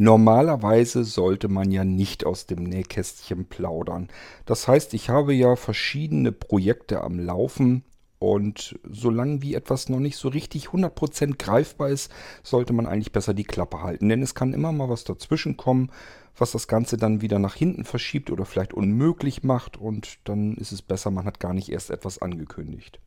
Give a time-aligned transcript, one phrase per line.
[0.00, 4.06] Normalerweise sollte man ja nicht aus dem Nähkästchen plaudern.
[4.46, 7.82] Das heißt, ich habe ja verschiedene Projekte am Laufen
[8.18, 12.10] und solange wie etwas noch nicht so richtig 100% greifbar ist,
[12.42, 14.08] sollte man eigentlich besser die Klappe halten.
[14.08, 15.90] Denn es kann immer mal was dazwischen kommen,
[16.36, 19.76] was das Ganze dann wieder nach hinten verschiebt oder vielleicht unmöglich macht.
[19.76, 23.00] Und dann ist es besser, man hat gar nicht erst etwas angekündigt.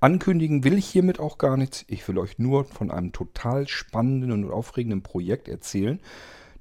[0.00, 1.84] Ankündigen will ich hiermit auch gar nichts.
[1.88, 6.00] Ich will euch nur von einem total spannenden und aufregenden Projekt erzählen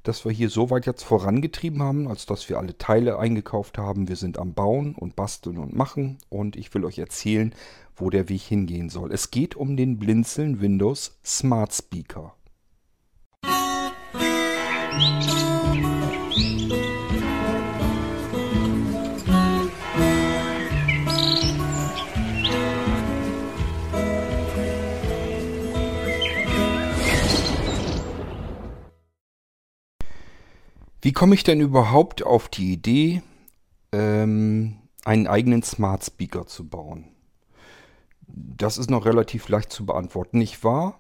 [0.04, 4.09] das wir hier so weit jetzt vorangetrieben haben, als dass wir alle Teile eingekauft haben.
[4.09, 7.55] Wir sind am Bauen und Basteln und Machen und ich will euch erzählen,
[7.95, 9.11] wo der Weg hingehen soll.
[9.11, 12.35] Es geht um den Blinzeln Windows Smart Speaker.
[31.03, 33.21] Wie komme ich denn überhaupt auf die Idee,
[33.91, 37.12] ähm, einen eigenen Smart Speaker zu bauen?
[38.27, 40.40] Das ist noch relativ leicht zu beantworten.
[40.41, 40.99] Ich war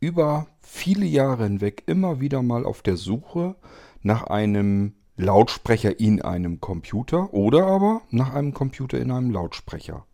[0.00, 3.56] über viele Jahre hinweg immer wieder mal auf der Suche
[4.02, 10.04] nach einem Lautsprecher in einem Computer oder aber nach einem Computer in einem Lautsprecher.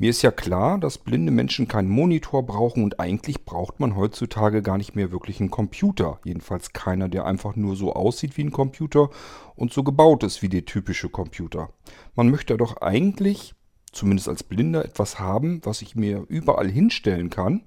[0.00, 4.62] Mir ist ja klar, dass blinde Menschen keinen Monitor brauchen und eigentlich braucht man heutzutage
[4.62, 6.20] gar nicht mehr wirklich einen Computer.
[6.24, 9.10] Jedenfalls keiner, der einfach nur so aussieht wie ein Computer
[9.56, 11.68] und so gebaut ist wie der typische Computer.
[12.14, 13.54] Man möchte doch eigentlich,
[13.92, 17.62] zumindest als Blinder, etwas haben, was ich mir überall hinstellen kann,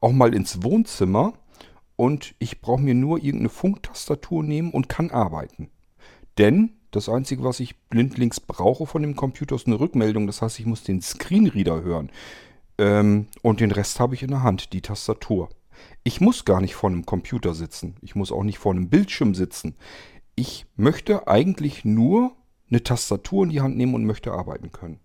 [0.00, 1.34] auch mal ins Wohnzimmer
[1.96, 5.70] und ich brauche mir nur irgendeine Funktastatur nehmen und kann arbeiten.
[6.38, 10.26] Denn das Einzige, was ich blindlings brauche von dem Computer, ist eine Rückmeldung.
[10.26, 12.10] Das heißt, ich muss den Screenreader hören.
[12.78, 15.48] Ähm, und den Rest habe ich in der Hand, die Tastatur.
[16.04, 17.96] Ich muss gar nicht vor einem Computer sitzen.
[18.00, 19.74] Ich muss auch nicht vor einem Bildschirm sitzen.
[20.36, 22.32] Ich möchte eigentlich nur
[22.70, 25.00] eine Tastatur in die Hand nehmen und möchte arbeiten können.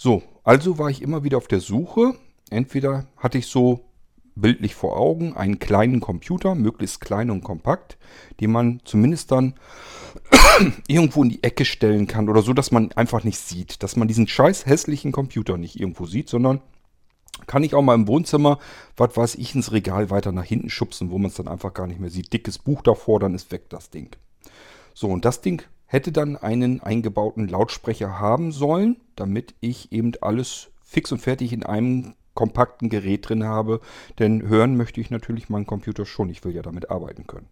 [0.00, 2.14] So, also war ich immer wieder auf der Suche.
[2.50, 3.80] Entweder hatte ich so
[4.36, 7.98] bildlich vor Augen einen kleinen Computer, möglichst klein und kompakt,
[8.38, 9.54] den man zumindest dann
[10.86, 14.06] irgendwo in die Ecke stellen kann oder so, dass man einfach nicht sieht, dass man
[14.06, 16.60] diesen scheiß hässlichen Computer nicht irgendwo sieht, sondern
[17.48, 18.60] kann ich auch mal im Wohnzimmer,
[18.96, 21.88] was weiß ich, ins Regal weiter nach hinten schubsen, wo man es dann einfach gar
[21.88, 22.32] nicht mehr sieht.
[22.32, 24.14] Dickes Buch davor, dann ist weg das Ding.
[24.94, 30.70] So, und das Ding hätte dann einen eingebauten Lautsprecher haben sollen, damit ich eben alles
[30.82, 33.80] fix und fertig in einem kompakten Gerät drin habe.
[34.20, 36.28] Denn hören möchte ich natürlich meinen Computer schon.
[36.28, 37.48] Ich will ja damit arbeiten können.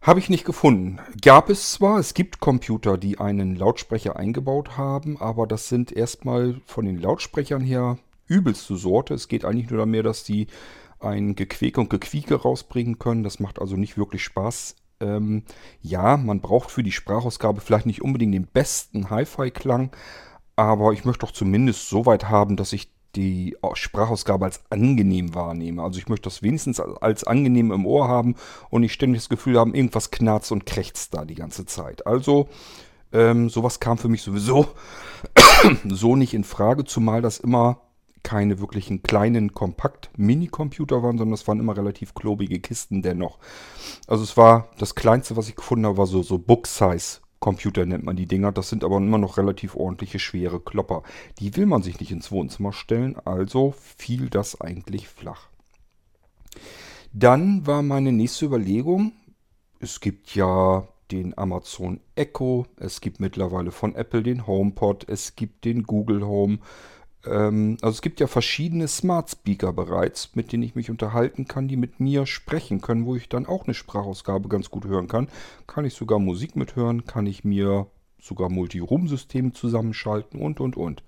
[0.00, 1.00] Habe ich nicht gefunden.
[1.20, 6.60] Gab es zwar, es gibt Computer, die einen Lautsprecher eingebaut haben, aber das sind erstmal
[6.66, 9.14] von den Lautsprechern her übelste Sorte.
[9.14, 10.46] Es geht eigentlich nur mehr, dass die
[11.00, 13.24] ein Gequäk und Gequieke rausbringen können.
[13.24, 14.76] Das macht also nicht wirklich Spaß.
[15.00, 15.44] Ähm,
[15.80, 19.90] ja, man braucht für die Sprachausgabe vielleicht nicht unbedingt den besten Hi-Fi-Klang,
[20.56, 25.82] aber ich möchte doch zumindest so weit haben, dass ich die Sprachausgabe als angenehm wahrnehme.
[25.82, 28.34] Also ich möchte das wenigstens als angenehm im Ohr haben
[28.70, 32.06] und nicht ständig das Gefühl haben, irgendwas knarzt und krächzt da die ganze Zeit.
[32.06, 32.48] Also
[33.12, 34.68] ähm, sowas kam für mich sowieso
[35.88, 37.80] so nicht in Frage, zumal das immer
[38.22, 43.38] keine wirklichen kleinen Kompakt-Mini-Computer waren, sondern es waren immer relativ klobige Kisten dennoch.
[44.06, 48.04] Also es war das kleinste, was ich gefunden habe, war so, so Book-Size Computer nennt
[48.04, 48.52] man die Dinger.
[48.52, 51.02] Das sind aber immer noch relativ ordentliche, schwere Klopper.
[51.38, 55.48] Die will man sich nicht ins Wohnzimmer stellen, also fiel das eigentlich flach.
[57.12, 59.12] Dann war meine nächste Überlegung,
[59.80, 65.64] es gibt ja den Amazon Echo, es gibt mittlerweile von Apple den HomePod, es gibt
[65.64, 66.58] den Google Home,
[67.30, 71.68] ähm, also es gibt ja verschiedene Smart Speaker bereits, mit denen ich mich unterhalten kann,
[71.68, 75.28] die mit mir sprechen können, wo ich dann auch eine Sprachausgabe ganz gut hören kann.
[75.66, 77.86] Kann ich sogar Musik mithören, kann ich mir
[78.20, 81.02] sogar Multi-Room-Systeme zusammenschalten und und und.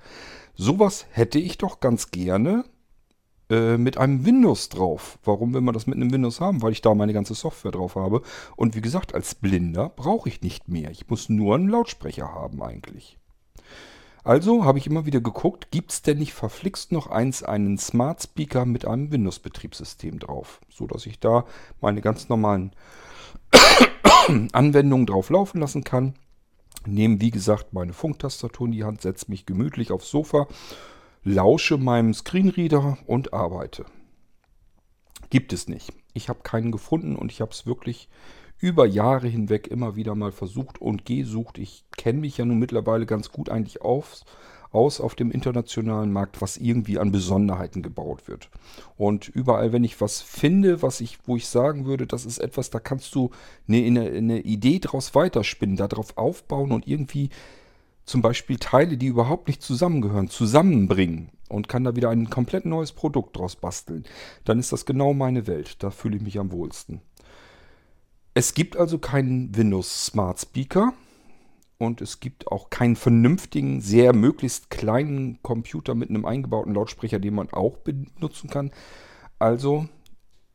[0.55, 2.65] Sowas hätte ich doch ganz gerne
[3.51, 5.19] äh, mit einem Windows drauf.
[5.25, 6.63] Warum will man das mit einem Windows haben?
[6.63, 8.23] Weil ich da meine ganze Software drauf habe.
[8.57, 10.91] Und wie gesagt, als Blinder brauche ich nicht mehr.
[10.91, 13.20] Ich muss nur einen Lautsprecher haben eigentlich.
[14.23, 18.23] Also habe ich immer wieder geguckt, gibt es denn nicht verflixt noch eins, einen Smart
[18.23, 21.47] Speaker mit einem Windows-Betriebssystem drauf, so dass ich da
[21.81, 22.73] meine ganz normalen
[24.53, 26.15] Anwendungen drauf laufen lassen kann.
[26.87, 30.47] Nehme, wie gesagt, meine Funktastatur in die Hand, setze mich gemütlich aufs Sofa,
[31.25, 33.85] lausche meinem Screenreader und arbeite.
[35.31, 35.93] Gibt es nicht.
[36.13, 38.09] Ich habe keinen gefunden und ich habe es wirklich
[38.61, 41.59] über Jahre hinweg immer wieder mal versucht und gesucht.
[41.59, 44.23] Ich kenne mich ja nun mittlerweile ganz gut eigentlich auf,
[44.71, 48.51] aus auf dem internationalen Markt, was irgendwie an Besonderheiten gebaut wird.
[48.97, 52.71] Und überall, wenn ich was finde, was ich, wo ich sagen würde, das ist etwas,
[52.71, 53.31] da kannst du
[53.67, 57.31] eine, eine, eine Idee draus weiterspinnen, darauf aufbauen und irgendwie
[58.05, 62.93] zum Beispiel Teile, die überhaupt nicht zusammengehören, zusammenbringen und kann da wieder ein komplett neues
[62.93, 64.05] Produkt draus basteln,
[64.45, 65.83] dann ist das genau meine Welt.
[65.83, 67.03] Da fühle ich mich am wohlsten.
[68.35, 70.93] Es gibt also keinen Windows Smart Speaker
[71.79, 77.35] und es gibt auch keinen vernünftigen, sehr möglichst kleinen Computer mit einem eingebauten Lautsprecher, den
[77.35, 78.71] man auch benutzen kann.
[79.39, 79.89] Also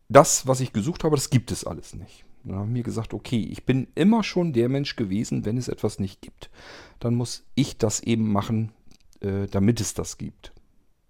[0.08, 2.26] das, was ich gesucht habe, das gibt es alles nicht.
[2.46, 6.00] Dann haben wir gesagt, okay, ich bin immer schon der Mensch gewesen, wenn es etwas
[6.00, 6.52] nicht gibt,
[7.00, 8.72] dann muss ich das eben machen,
[9.20, 10.54] äh, damit es das gibt.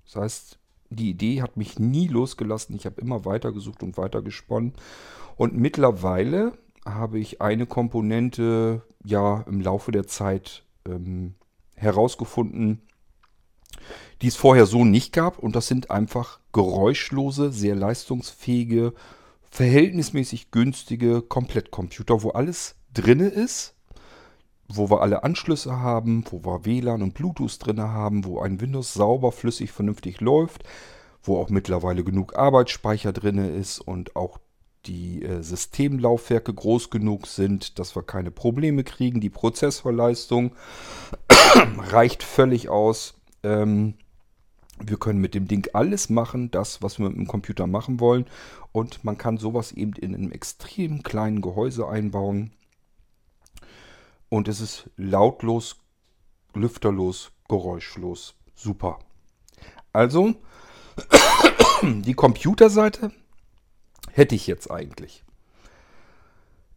[0.05, 0.59] Das heißt,
[0.89, 2.75] die Idee hat mich nie losgelassen.
[2.75, 4.73] Ich habe immer weiter gesucht und weiter gesponnen.
[5.35, 6.53] Und mittlerweile
[6.85, 11.35] habe ich eine Komponente ja im Laufe der Zeit ähm,
[11.75, 12.81] herausgefunden,
[14.21, 15.39] die es vorher so nicht gab.
[15.39, 18.93] Und das sind einfach geräuschlose, sehr leistungsfähige,
[19.49, 23.74] verhältnismäßig günstige Komplettcomputer, wo alles drinne ist
[24.67, 28.93] wo wir alle Anschlüsse haben, wo wir WLAN und Bluetooth drin haben, wo ein Windows
[28.93, 30.63] sauber, flüssig, vernünftig läuft,
[31.23, 34.39] wo auch mittlerweile genug Arbeitsspeicher drin ist und auch
[34.85, 39.21] die äh, Systemlaufwerke groß genug sind, dass wir keine Probleme kriegen.
[39.21, 40.51] Die Prozessorleistung
[41.77, 43.15] reicht völlig aus.
[43.43, 43.95] Ähm,
[44.79, 48.25] wir können mit dem Ding alles machen, das, was wir mit dem Computer machen wollen.
[48.71, 52.51] Und man kann sowas eben in einem extrem kleinen Gehäuse einbauen.
[54.35, 55.77] Und es ist lautlos,
[56.53, 58.35] lüfterlos, geräuschlos.
[58.53, 58.99] Super.
[59.93, 60.35] Also,
[61.81, 63.13] die Computerseite
[64.11, 65.23] hätte ich jetzt eigentlich.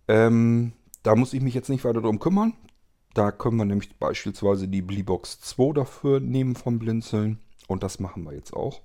[0.06, 0.72] Ähm,
[1.02, 2.52] da muss ich mich jetzt nicht weiter drum kümmern.
[3.14, 7.40] Da können wir nämlich beispielsweise die Bleebox 2 dafür nehmen vom Blinzeln.
[7.66, 8.82] Und das machen wir jetzt auch.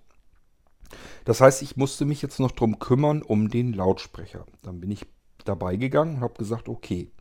[1.26, 4.48] Das heißt, ich musste mich jetzt noch drum kümmern um den Lautsprecher.
[4.64, 5.06] Dann bin ich
[5.46, 7.12] dabei gegangen und habe gesagt, okay,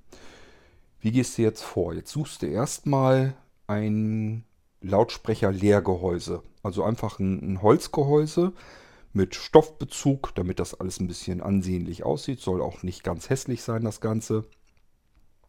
[1.02, 1.92] wie gehst du jetzt vor?
[1.92, 3.34] Jetzt suchst du erstmal
[3.66, 4.44] ein
[4.82, 6.42] Lautsprecher-Leergehäuse.
[6.62, 8.52] Also einfach ein, ein, Holzgehäuse
[9.12, 12.40] mit Stoffbezug, damit das alles ein bisschen ansehnlich aussieht.
[12.40, 14.44] Soll auch nicht ganz hässlich sein, das Ganze.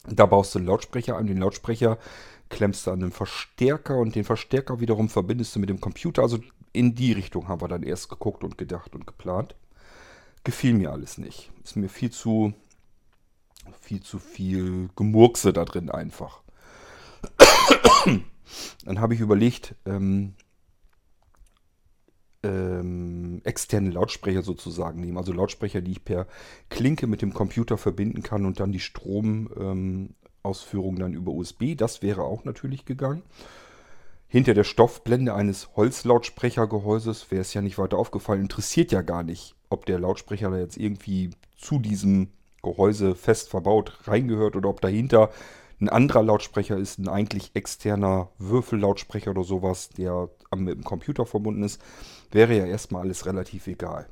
[0.07, 1.27] Da baust du einen Lautsprecher an.
[1.27, 1.99] Den Lautsprecher
[2.49, 6.23] klemmst du an den Verstärker und den Verstärker wiederum verbindest du mit dem Computer.
[6.23, 6.39] Also
[6.71, 9.55] in die Richtung haben wir dann erst geguckt und gedacht und geplant.
[10.43, 11.51] Gefiel mir alles nicht.
[11.63, 12.53] Ist mir viel zu
[13.81, 16.41] viel zu viel Gemurkse da drin einfach.
[18.85, 20.35] Dann habe ich überlegt, ähm,
[22.43, 25.17] ähm, externe Lautsprecher sozusagen nehmen.
[25.17, 26.27] Also Lautsprecher, die ich per
[26.69, 30.13] Klinke mit dem Computer verbinden kann und dann die Stromausführung
[30.95, 31.75] ähm, dann über USB.
[31.75, 33.23] Das wäre auch natürlich gegangen.
[34.27, 38.41] Hinter der Stoffblende eines Holzlautsprechergehäuses wäre es ja nicht weiter aufgefallen.
[38.41, 42.29] Interessiert ja gar nicht, ob der Lautsprecher da jetzt irgendwie zu diesem
[42.63, 45.29] Gehäuse fest verbaut reingehört oder ob dahinter
[45.79, 51.63] ein anderer Lautsprecher ist, ein eigentlich externer Würfellautsprecher oder sowas, der mit dem Computer verbunden
[51.63, 51.81] ist,
[52.31, 54.07] wäre ja erstmal alles relativ egal.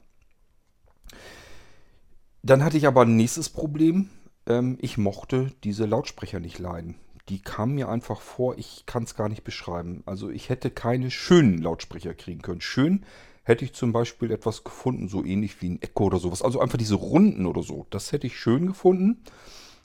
[2.43, 4.09] Dann hatte ich aber ein nächstes Problem.
[4.47, 6.95] Ähm, ich mochte diese Lautsprecher nicht leiden.
[7.29, 10.01] Die kamen mir einfach vor, ich kann es gar nicht beschreiben.
[10.05, 12.61] Also ich hätte keine schönen Lautsprecher kriegen können.
[12.61, 13.05] Schön
[13.43, 16.41] hätte ich zum Beispiel etwas gefunden, so ähnlich wie ein Echo oder sowas.
[16.41, 17.87] Also einfach diese Runden oder so.
[17.89, 19.23] Das hätte ich schön gefunden.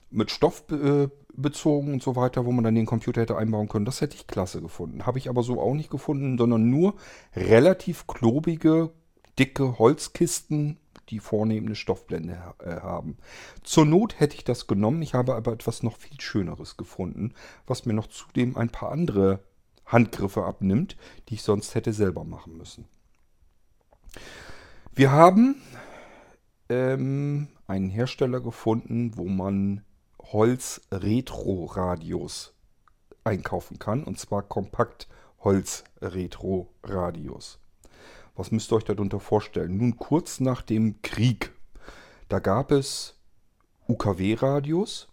[0.09, 3.85] Mit Stoff äh, bezogen und so weiter, wo man dann den Computer hätte einbauen können.
[3.85, 5.05] Das hätte ich klasse gefunden.
[5.05, 6.95] Habe ich aber so auch nicht gefunden, sondern nur
[7.35, 8.91] relativ klobige,
[9.37, 10.77] dicke Holzkisten,
[11.09, 13.17] die vornehm eine Stoffblende äh, haben.
[13.63, 15.01] Zur Not hätte ich das genommen.
[15.01, 17.33] Ich habe aber etwas noch viel Schöneres gefunden,
[17.65, 19.39] was mir noch zudem ein paar andere
[19.85, 20.97] Handgriffe abnimmt,
[21.29, 22.85] die ich sonst hätte selber machen müssen.
[24.93, 25.59] Wir haben
[26.69, 29.83] ähm, einen Hersteller gefunden, wo man
[30.19, 32.53] Holz-Retro-Radios
[33.23, 34.03] einkaufen kann.
[34.03, 35.07] Und zwar kompakt
[35.43, 37.59] Holz-Retro-Radios.
[38.35, 39.77] Was müsst ihr euch darunter vorstellen?
[39.77, 41.51] Nun, kurz nach dem Krieg,
[42.29, 43.19] da gab es
[43.87, 45.09] UKW-Radios.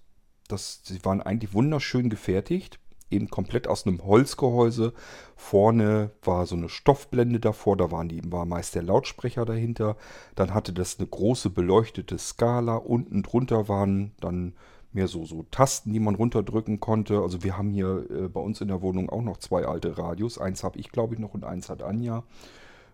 [0.49, 2.79] Das, die waren eigentlich wunderschön gefertigt
[3.15, 4.93] eben komplett aus einem Holzgehäuse.
[5.37, 9.97] Vorne war so eine Stoffblende davor, da waren die, war meist der Lautsprecher dahinter.
[10.35, 12.77] Dann hatte das eine große beleuchtete Skala.
[12.77, 14.55] Unten drunter waren dann
[14.93, 17.21] mehr so, so Tasten, die man runterdrücken konnte.
[17.21, 20.39] Also wir haben hier äh, bei uns in der Wohnung auch noch zwei alte Radios.
[20.39, 22.23] Eins habe ich, glaube ich, noch und eins hat Anja.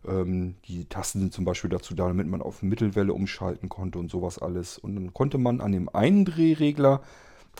[0.07, 4.11] Ähm, die Tasten sind zum Beispiel dazu da, damit man auf Mittelwelle umschalten konnte und
[4.11, 4.79] sowas alles.
[4.79, 7.03] Und dann konnte man an dem einen Drehregler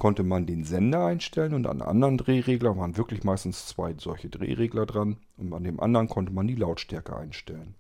[0.01, 4.87] konnte man den Sender einstellen und an anderen Drehregler waren wirklich meistens zwei solche Drehregler
[4.87, 7.77] dran und an dem anderen konnte man die Lautstärke einstellen.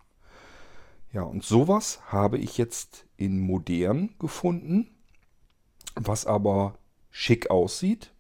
[1.13, 4.89] Ja, und sowas habe ich jetzt in modern gefunden,
[5.97, 6.75] was aber
[7.11, 8.13] schick aussieht,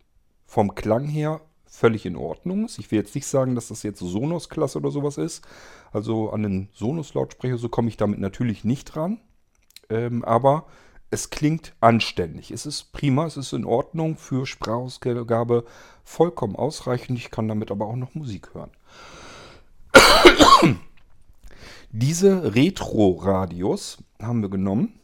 [0.46, 2.78] vom Klang her völlig in Ordnung ist.
[2.78, 5.46] Ich will jetzt nicht sagen, dass das jetzt Sonos-Klasse oder sowas ist.
[5.92, 9.20] Also an den Sonos-Lautsprecher, so komme ich damit natürlich nicht ran.
[9.88, 10.66] Ähm, aber
[11.10, 12.50] es klingt anständig.
[12.50, 15.64] Es ist prima, es ist in Ordnung für Sprachausgabe
[16.04, 17.18] vollkommen ausreichend.
[17.18, 18.70] Ich kann damit aber auch noch Musik hören.
[21.90, 25.00] Diese Retro-Radios haben wir genommen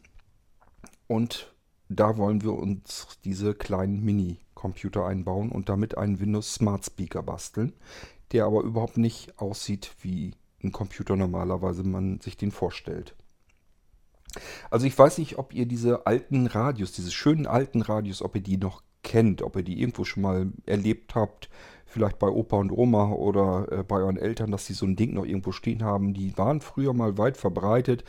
[1.09, 1.53] und
[1.89, 7.73] da wollen wir uns diese kleinen Mini-Computer einbauen und damit einen Windows Smart Speaker basteln,
[8.33, 13.15] der aber überhaupt nicht aussieht wie ein Computer normalerweise man sich den vorstellt.
[14.71, 18.43] Also ich weiß nicht, ob ihr diese alten Radios, diese schönen alten Radios, ob ihr
[18.43, 21.49] die noch kennt, ob ihr die irgendwo schon mal erlebt habt,
[21.87, 25.15] vielleicht bei Opa und Oma oder äh, bei euren Eltern, dass sie so ein Ding
[25.15, 26.13] noch irgendwo stehen haben.
[26.13, 28.05] Die waren früher mal weit verbreitet.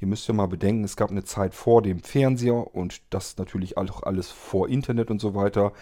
[0.00, 3.76] Ihr müsst ja mal bedenken, es gab eine Zeit vor dem Fernseher und das natürlich
[3.76, 5.72] auch alles vor Internet und so weiter.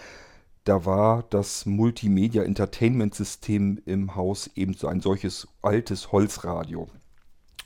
[0.64, 6.88] Da war das Multimedia-Entertainment-System im Haus eben so ein solches altes Holzradio.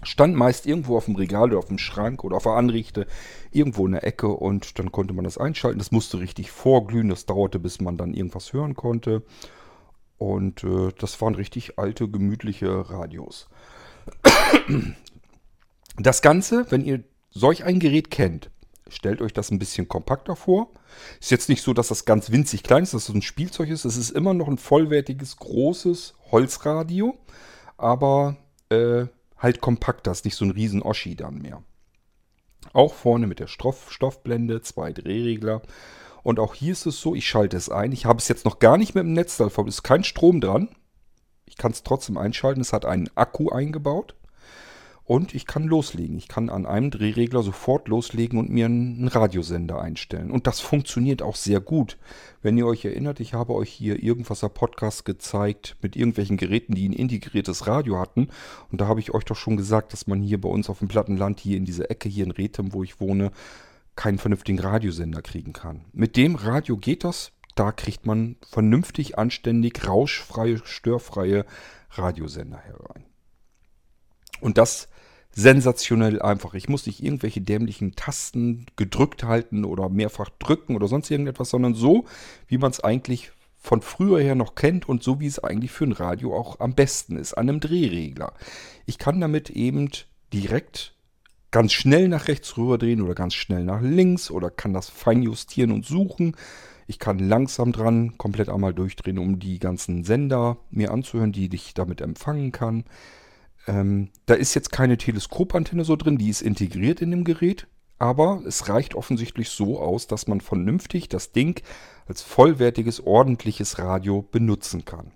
[0.02, 3.06] Stand meist irgendwo auf dem Regal oder auf dem Schrank oder auf der Anrichte,
[3.50, 5.78] irgendwo in der Ecke und dann konnte man das einschalten.
[5.78, 9.23] Das musste richtig vorglühen, das dauerte, bis man dann irgendwas hören konnte.
[10.18, 13.49] Und äh, das waren richtig alte, gemütliche Radios.
[15.99, 18.50] Das Ganze, wenn ihr solch ein Gerät kennt,
[18.88, 20.71] stellt euch das ein bisschen kompakter vor.
[21.21, 23.85] Ist jetzt nicht so, dass das ganz winzig klein ist, dass es ein Spielzeug ist.
[23.85, 27.18] Es ist immer noch ein vollwertiges, großes Holzradio,
[27.76, 28.37] aber
[28.71, 29.06] äh,
[29.42, 31.62] halt kompakter, ist nicht so ein riesen Oschi dann mehr.
[32.72, 35.62] Auch vorne mit der Stoff Stoffblende, zwei Drehregler.
[36.22, 37.92] Und auch hier ist es so, ich schalte es ein.
[37.92, 40.68] Ich habe es jetzt noch gar nicht mit dem Netz, da ist kein Strom dran.
[41.46, 42.61] Ich kann es trotzdem einschalten.
[42.61, 44.14] Es hat einen Akku eingebaut.
[45.04, 46.16] Und ich kann loslegen.
[46.16, 50.30] Ich kann an einem Drehregler sofort loslegen und mir einen Radiosender einstellen.
[50.30, 51.99] Und das funktioniert auch sehr gut.
[52.40, 56.88] Wenn ihr euch erinnert, ich habe euch hier irgendwas Podcast gezeigt mit irgendwelchen Geräten, die
[56.88, 58.28] ein integriertes Radio hatten.
[58.71, 60.88] Und da habe ich euch doch schon gesagt, dass man hier bei uns auf dem
[60.88, 63.32] Plattenland, hier in dieser Ecke, hier in Rethem, wo ich wohne,
[63.97, 65.85] keinen vernünftigen Radiosender kriegen kann.
[65.92, 67.32] Mit dem Radio geht das.
[67.54, 71.44] Da kriegt man vernünftig, anständig, rauschfreie, störfreie
[71.90, 73.04] Radiosender herein.
[74.40, 74.88] Und das
[75.34, 76.54] sensationell einfach.
[76.54, 81.74] Ich muss nicht irgendwelche dämlichen Tasten gedrückt halten oder mehrfach drücken oder sonst irgendetwas, sondern
[81.74, 82.04] so,
[82.46, 85.84] wie man es eigentlich von früher her noch kennt und so wie es eigentlich für
[85.84, 88.34] ein Radio auch am besten ist, an einem Drehregler.
[88.86, 89.88] Ich kann damit eben
[90.32, 90.94] direkt
[91.52, 95.22] ganz schnell nach rechts rüber drehen oder ganz schnell nach links oder kann das fein
[95.22, 96.36] justieren und suchen.
[96.88, 101.72] Ich kann langsam dran komplett einmal durchdrehen, um die ganzen Sender mir anzuhören, die ich
[101.74, 102.84] damit empfangen kann.
[103.66, 108.42] Ähm, da ist jetzt keine Teleskopantenne so drin, die ist integriert in dem Gerät, aber
[108.47, 111.62] es reicht offensichtlich so aus, dass man vernünftig das Ding
[112.07, 115.12] als vollwertiges, ordentliches Radio benutzen kann.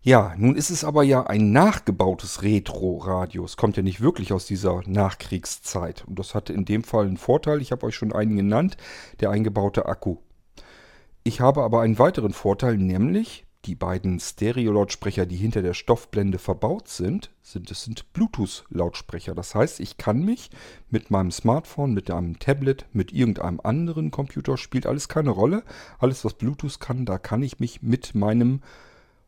[0.00, 3.44] Ja, nun ist es aber ja ein nachgebautes Retro-Radio.
[3.44, 6.04] Es kommt ja nicht wirklich aus dieser Nachkriegszeit.
[6.06, 7.60] Und das hatte in dem Fall einen Vorteil.
[7.60, 8.76] Ich habe euch schon einen genannt,
[9.18, 10.18] der eingebaute Akku.
[11.24, 16.88] Ich habe aber einen weiteren Vorteil, nämlich die beiden Stereo-Lautsprecher, die hinter der Stoffblende verbaut
[16.88, 19.34] sind, sind es sind Bluetooth-Lautsprecher.
[19.34, 20.50] Das heißt, ich kann mich
[20.88, 25.64] mit meinem Smartphone, mit einem Tablet, mit irgendeinem anderen Computer, spielt alles keine Rolle.
[25.98, 28.62] Alles, was Bluetooth kann, da kann ich mich mit meinem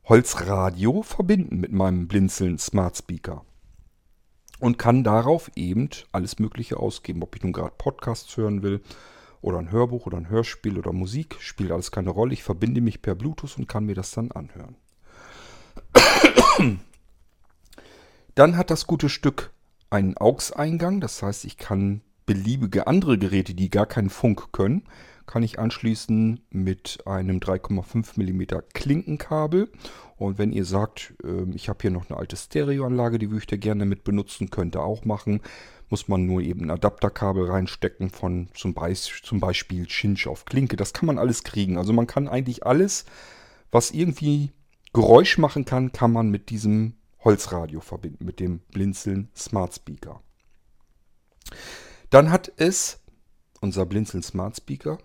[0.05, 3.45] Holzradio verbinden, mit meinem Blinzeln Smart Speaker.
[4.61, 8.81] Und kann darauf eben alles Mögliche ausgeben, ob ich nun gerade Podcasts hören will
[9.41, 12.33] oder ein Hörbuch oder ein Hörspiel oder Musik, spielt alles keine Rolle.
[12.33, 14.77] Ich verbinde mich per Bluetooth und kann mir das dann anhören.
[18.35, 19.51] Dann hat das gute Stück
[19.91, 24.85] einen AUX-Eingang, das heißt, ich kann beliebige andere Geräte, die gar keinen Funk können,
[25.27, 29.71] kann ich anschließen mit einem 3,5 mm Klinkenkabel.
[30.17, 33.47] Und wenn ihr sagt, ähm, ich habe hier noch eine alte Stereoanlage, die würde ich
[33.47, 35.41] da gerne mit benutzen, könnt ihr auch machen
[35.91, 40.77] muss man nur eben ein Adapterkabel reinstecken von zum, Be zum Beispiel Cinch auf Klinke.
[40.77, 41.79] Das kann man alles kriegen.
[41.79, 43.05] Also man kann eigentlich alles,
[43.71, 44.53] was irgendwie
[44.93, 50.23] Geräusch machen kann, kann man mit diesem Holzradio verbinden, mit dem Blinzeln Smart Speaker.
[52.11, 53.01] Dann hat es,
[53.61, 54.99] unser Blinzeln Smart Speaker,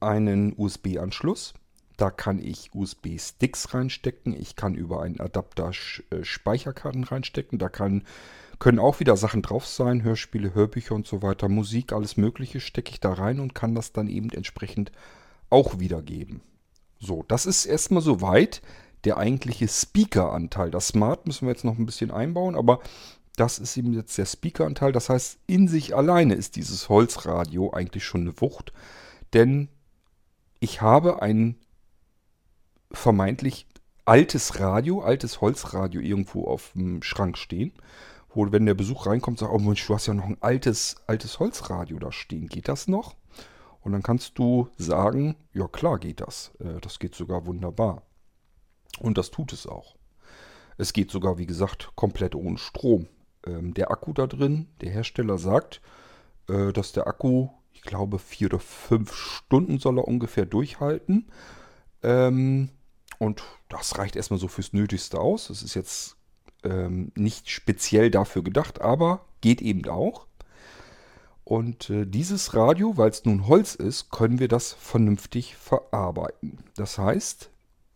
[0.00, 1.54] einen USB-Anschluss.
[1.96, 4.34] Da kann ich USB-Sticks reinstecken.
[4.38, 5.72] Ich kann über einen Adapter
[6.10, 7.58] äh, Speicherkarten reinstecken.
[7.58, 8.04] Da kann
[8.58, 12.90] Können auch wieder Sachen drauf sein, Hörspiele, Hörbücher und so weiter, Musik, alles Mögliche stecke
[12.90, 14.92] ich da rein und kann das dann eben entsprechend
[15.50, 16.40] auch wiedergeben.
[16.98, 18.62] So, das ist erstmal soweit
[19.04, 20.70] der eigentliche Speaker-Anteil.
[20.70, 22.80] Das Smart müssen wir jetzt noch ein bisschen einbauen, aber
[23.36, 24.92] das ist eben jetzt der Speaker-Anteil.
[24.92, 28.72] Das heißt, in sich alleine ist dieses Holzradio eigentlich schon eine Wucht,
[29.34, 29.68] denn
[30.58, 31.56] ich habe ein
[32.90, 33.66] vermeintlich
[34.06, 37.72] altes Radio, altes Holzradio irgendwo auf dem Schrank stehen,
[38.36, 41.40] wo wenn der Besuch reinkommt, sagt, oh Mensch, du hast ja noch ein altes, altes
[41.40, 42.48] Holzradio da stehen.
[42.48, 43.16] Geht das noch?
[43.80, 46.52] Und dann kannst du sagen, ja klar geht das.
[46.60, 48.02] Äh, das geht sogar wunderbar.
[49.00, 49.96] Und das tut es auch.
[50.76, 53.08] Es geht sogar, wie gesagt, komplett ohne Strom.
[53.46, 55.80] Ähm, der Akku da drin, der Hersteller sagt,
[56.48, 61.30] äh, dass der Akku, ich glaube, vier oder fünf Stunden soll er ungefähr durchhalten.
[62.02, 62.70] Ähm,
[63.18, 65.48] und das reicht erstmal so fürs Nötigste aus.
[65.48, 66.16] Es ist jetzt
[66.66, 70.26] ähm, nicht speziell dafür gedacht, aber geht eben auch.
[71.44, 76.58] Und äh, dieses Radio, weil es nun Holz ist, können wir das vernünftig verarbeiten.
[76.74, 77.50] Das heißt,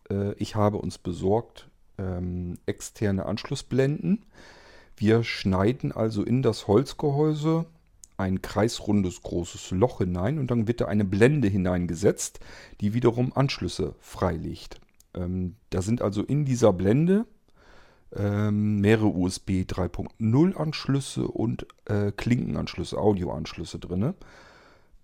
[0.09, 4.25] äh, ich habe uns besorgt ähm, externe Anschlussblenden.
[4.95, 7.65] Wir schneiden also in das Holzgehäuse
[8.17, 12.39] ein kreisrundes großes Loch hinein und dann wird da eine Blende hineingesetzt,
[12.79, 14.79] die wiederum Anschlüsse freilegt.
[15.13, 17.25] Ähm, da sind also in dieser Blende
[18.15, 24.13] ähm, mehrere USB 3.0 Anschlüsse und äh, Klinkenanschlüsse, Audioanschlüsse drin.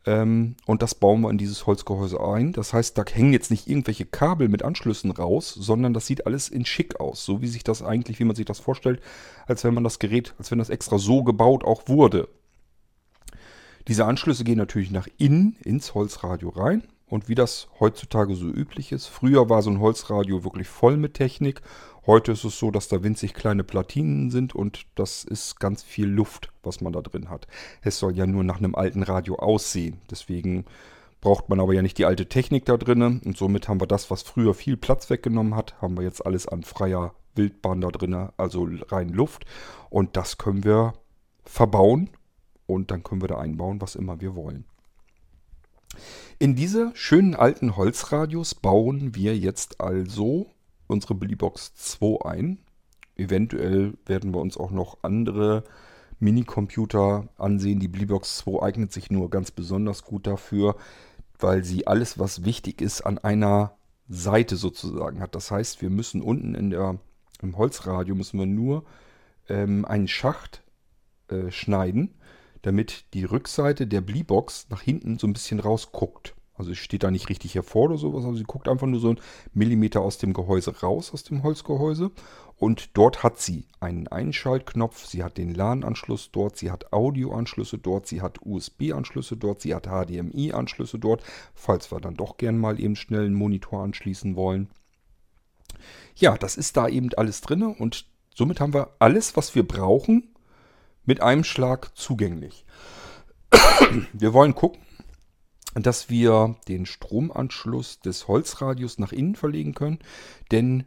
[0.05, 2.53] Ähm, und das bauen wir in dieses Holzgehäuse ein.
[2.53, 6.47] Das heißt, da hängen jetzt nicht irgendwelche Kabel mit Anschlüssen raus, sondern das sieht alles
[6.49, 7.25] in schick aus.
[7.25, 9.01] So wie sich das eigentlich, wie man sich das vorstellt,
[9.47, 12.29] als wenn man das Gerät, als wenn das extra so gebaut auch wurde.
[13.87, 16.83] Diese Anschlüsse gehen natürlich nach innen ins Holzradio rein.
[17.09, 21.13] Und wie das heutzutage so üblich ist, früher war so ein Holzradio wirklich voll mit
[21.13, 21.61] Technik.
[22.07, 26.07] Heute ist es so, dass da winzig kleine Platinen sind und das ist ganz viel
[26.07, 27.47] Luft, was man da drin hat.
[27.81, 29.99] Es soll ja nur nach einem alten Radio aussehen.
[30.09, 30.63] Deswegen
[31.19, 33.01] braucht man aber ja nicht die alte Technik da drin.
[33.01, 36.47] Und somit haben wir das, was früher viel Platz weggenommen hat, haben wir jetzt alles
[36.47, 39.45] an freier Wildbahn da drin, also rein Luft.
[39.89, 40.93] Und das können wir
[41.43, 42.09] verbauen
[42.67, 44.63] und dann können wir da einbauen, was immer wir wollen.
[46.39, 50.53] In diese schönen alten Holzradios bauen wir jetzt also
[50.87, 52.59] unsere Bullybox 2 ein.
[53.15, 55.63] Eventuell werden wir uns auch noch andere
[56.19, 57.79] Minicomputer ansehen.
[57.79, 60.75] Die Bullybox 2 eignet sich nur ganz besonders gut dafür,
[61.39, 63.77] weil sie alles, was wichtig ist, an einer
[64.09, 65.35] Seite sozusagen hat.
[65.35, 66.99] Das heißt, wir müssen unten in der,
[67.41, 68.85] im Holzradio müssen wir nur
[69.49, 70.63] ähm, einen Schacht
[71.27, 72.13] äh, schneiden
[72.67, 76.35] damit die Rückseite der Bleebox nach hinten so ein bisschen rausguckt.
[76.57, 79.09] Also es steht da nicht richtig hervor oder sowas, aber sie guckt einfach nur so
[79.09, 79.19] einen
[79.53, 82.11] Millimeter aus dem Gehäuse raus, aus dem Holzgehäuse.
[82.57, 88.07] Und dort hat sie einen Einschaltknopf, sie hat den LAN-Anschluss dort, sie hat Audioanschlüsse dort,
[88.07, 91.21] sie hat USB-Anschlüsse dort, sie hat HDMI-Anschlüsse dort,
[91.53, 94.69] falls wir dann doch gern mal eben schnell einen Monitor anschließen wollen.
[96.15, 100.33] Ja, das ist da eben alles drin und somit haben wir alles, was wir brauchen,
[101.05, 102.65] mit einem Schlag zugänglich.
[104.13, 104.81] Wir wollen gucken,
[105.73, 109.99] dass wir den Stromanschluss des Holzradios nach innen verlegen können,
[110.51, 110.85] denn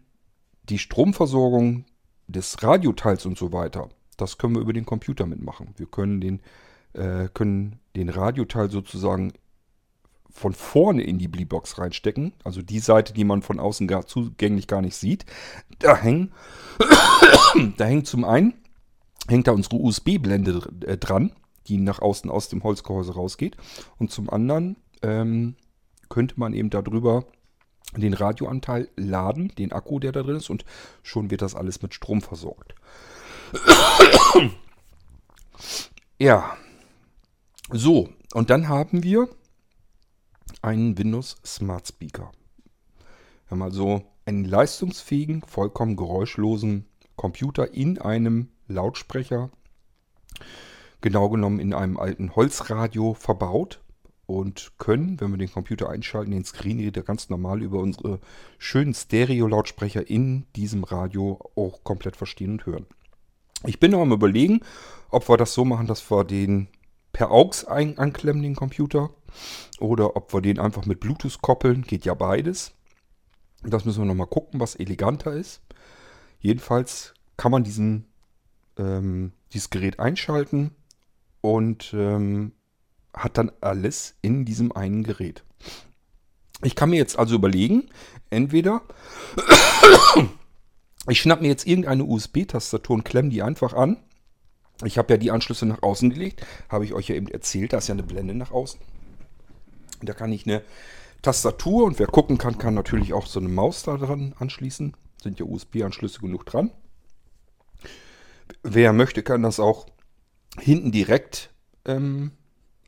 [0.64, 1.84] die Stromversorgung
[2.26, 5.74] des Radioteils und so weiter, das können wir über den Computer mitmachen.
[5.76, 6.40] Wir können den,
[6.92, 9.32] äh, können den Radioteil sozusagen
[10.32, 14.68] von vorne in die Bleebox reinstecken, also die Seite, die man von außen gar zugänglich
[14.68, 15.26] gar nicht sieht.
[15.80, 16.32] Da hängen,
[17.76, 18.54] da hängt zum einen
[19.30, 21.32] hängt da unsere USB-Blende äh, dran,
[21.66, 23.56] die nach außen aus dem Holzgehäuse rausgeht.
[23.98, 25.56] Und zum anderen ähm,
[26.08, 27.24] könnte man eben darüber
[27.96, 30.64] den Radioanteil laden, den Akku, der da drin ist, und
[31.02, 32.74] schon wird das alles mit Strom versorgt.
[36.18, 36.56] ja.
[37.72, 39.28] So, und dann haben wir
[40.62, 42.32] einen Windows Smart Speaker.
[43.46, 49.50] Wir haben also einen leistungsfähigen, vollkommen geräuschlosen Computer in einem Lautsprecher,
[51.00, 53.80] genau genommen in einem alten Holzradio verbaut
[54.26, 58.20] und können, wenn wir den Computer einschalten, den Screenreader ganz normal über unsere
[58.58, 62.86] schönen Stereo-Lautsprecher in diesem Radio auch komplett verstehen und hören.
[63.66, 64.60] Ich bin noch am überlegen,
[65.10, 66.68] ob wir das so machen, dass wir den
[67.12, 69.10] per AUX anklemmen, den Computer,
[69.80, 71.82] oder ob wir den einfach mit Bluetooth koppeln.
[71.82, 72.72] Geht ja beides.
[73.62, 75.60] Das müssen wir nochmal gucken, was eleganter ist.
[76.40, 78.06] Jedenfalls kann man diesen
[78.78, 80.74] ähm, dieses Gerät einschalten
[81.40, 82.52] und ähm,
[83.14, 85.44] hat dann alles in diesem einen Gerät.
[86.62, 87.88] Ich kann mir jetzt also überlegen,
[88.28, 88.82] entweder
[91.08, 93.96] ich schnapp mir jetzt irgendeine USB-Tastatur und klemme die einfach an
[94.84, 97.78] Ich habe ja die Anschlüsse nach außen gelegt, habe ich euch ja eben erzählt, da
[97.78, 98.80] ist ja eine Blende nach außen.
[100.02, 100.62] Da kann ich eine
[101.22, 104.96] Tastatur und wer gucken kann, kann natürlich auch so eine Maus da dran anschließen.
[105.22, 106.70] Sind ja USB-Anschlüsse genug dran.
[108.62, 109.86] Wer möchte, kann das auch
[110.58, 111.50] hinten direkt
[111.84, 112.32] ähm,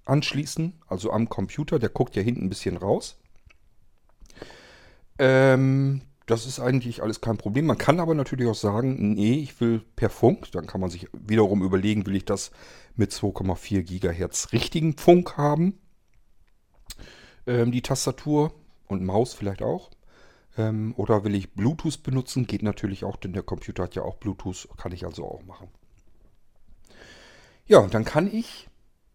[0.05, 1.79] anschließen, also am Computer.
[1.79, 3.19] Der guckt ja hinten ein bisschen raus.
[5.19, 7.67] Ähm, das ist eigentlich alles kein Problem.
[7.67, 10.51] Man kann aber natürlich auch sagen, nee, ich will per Funk.
[10.53, 12.51] Dann kann man sich wiederum überlegen, will ich das
[12.97, 15.79] mit 2,4 GHz richtigen Funk haben
[17.47, 18.53] ähm, die Tastatur
[18.87, 19.91] und Maus vielleicht auch.
[20.57, 22.47] Ähm, oder will ich Bluetooth benutzen?
[22.47, 25.69] Geht natürlich auch, denn der Computer hat ja auch Bluetooth, kann ich also auch machen.
[27.67, 28.69] Ja, und dann kann ich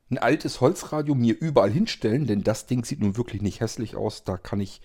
[0.10, 4.24] ein altes Holzradio mir überall hinstellen, denn das Ding sieht nun wirklich nicht hässlich aus.
[4.24, 4.82] Da kann ich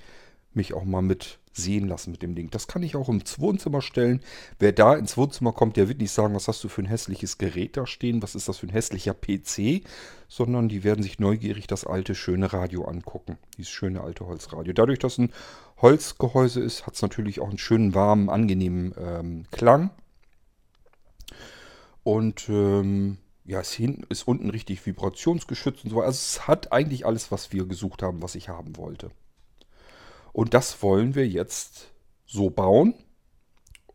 [0.52, 2.50] mich auch mal mit sehen lassen mit dem Ding.
[2.50, 4.20] Das kann ich auch ins Wohnzimmer stellen.
[4.58, 7.38] Wer da ins Wohnzimmer kommt, der wird nicht sagen, was hast du für ein hässliches
[7.38, 9.84] Gerät da stehen, was ist das für ein hässlicher PC,
[10.28, 13.38] sondern die werden sich neugierig das alte schöne Radio angucken.
[13.58, 14.72] Dieses schöne alte Holzradio.
[14.72, 15.32] Dadurch, dass ein
[15.80, 19.90] Holzgehäuse ist, hat es natürlich auch einen schönen, warmen, angenehmen ähm, Klang.
[22.02, 26.00] Und ähm, ja, es ist unten richtig vibrationsgeschützt und so.
[26.00, 29.10] Also es hat eigentlich alles, was wir gesucht haben, was ich haben wollte.
[30.32, 31.90] Und das wollen wir jetzt
[32.26, 32.94] so bauen.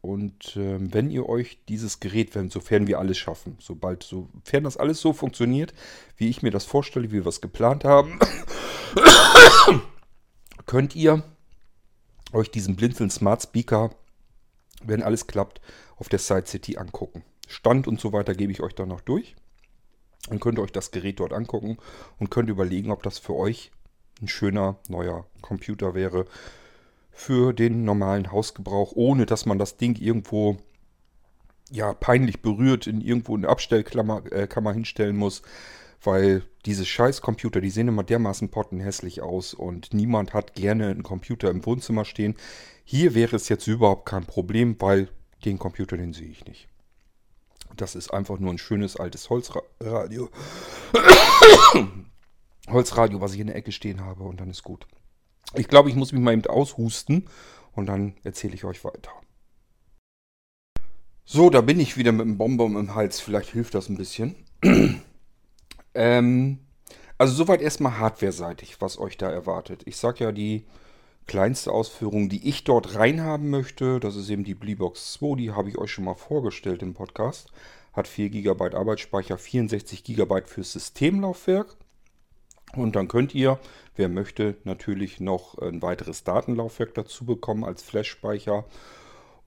[0.01, 4.77] Und äh, wenn ihr euch dieses Gerät, wenn, sofern wir alles schaffen, sobald, sofern das
[4.77, 5.73] alles so funktioniert,
[6.17, 8.19] wie ich mir das vorstelle, wie wir es geplant haben,
[10.65, 11.23] könnt ihr
[12.31, 13.89] euch diesen Blinzeln Smart Speaker,
[14.83, 15.61] wenn alles klappt,
[15.95, 17.23] auf der Side City angucken.
[17.47, 19.35] Stand und so weiter gebe ich euch dann noch durch.
[20.29, 21.77] Dann könnt ihr euch das Gerät dort angucken
[22.19, 23.71] und könnt überlegen, ob das für euch
[24.21, 26.25] ein schöner neuer Computer wäre
[27.11, 30.57] für den normalen Hausgebrauch, ohne dass man das Ding irgendwo
[31.71, 35.41] ja peinlich berührt in irgendwo eine Abstellkammer äh, hinstellen muss,
[36.03, 41.49] weil diese Scheiß-Computer, die sehen immer dermaßen pottenhässlich aus und niemand hat gerne einen Computer
[41.49, 42.35] im Wohnzimmer stehen.
[42.85, 45.09] Hier wäre es jetzt überhaupt kein Problem, weil
[45.43, 46.67] den Computer, den sehe ich nicht.
[47.77, 50.29] Das ist einfach nur ein schönes altes Holzradio.
[52.67, 54.87] Holzradio, was ich in der Ecke stehen habe und dann ist gut.
[55.53, 57.29] Ich glaube, ich muss mich mal eben aushusten
[57.73, 59.11] und dann erzähle ich euch weiter.
[61.23, 63.19] So, da bin ich wieder mit dem Bonbon im Hals.
[63.19, 64.35] Vielleicht hilft das ein bisschen.
[65.93, 66.59] ähm,
[67.17, 69.83] also soweit erstmal hardware-seitig, was euch da erwartet.
[69.85, 70.65] Ich sage ja, die
[71.27, 75.69] kleinste Ausführung, die ich dort reinhaben möchte, das ist eben die Bleebox 2, die habe
[75.69, 77.51] ich euch schon mal vorgestellt im Podcast.
[77.93, 81.75] Hat 4 GB Arbeitsspeicher, 64 GB fürs Systemlaufwerk.
[82.75, 83.59] Und dann könnt ihr,
[83.95, 88.65] wer möchte, natürlich noch ein weiteres Datenlaufwerk dazu bekommen als Flash-Speicher.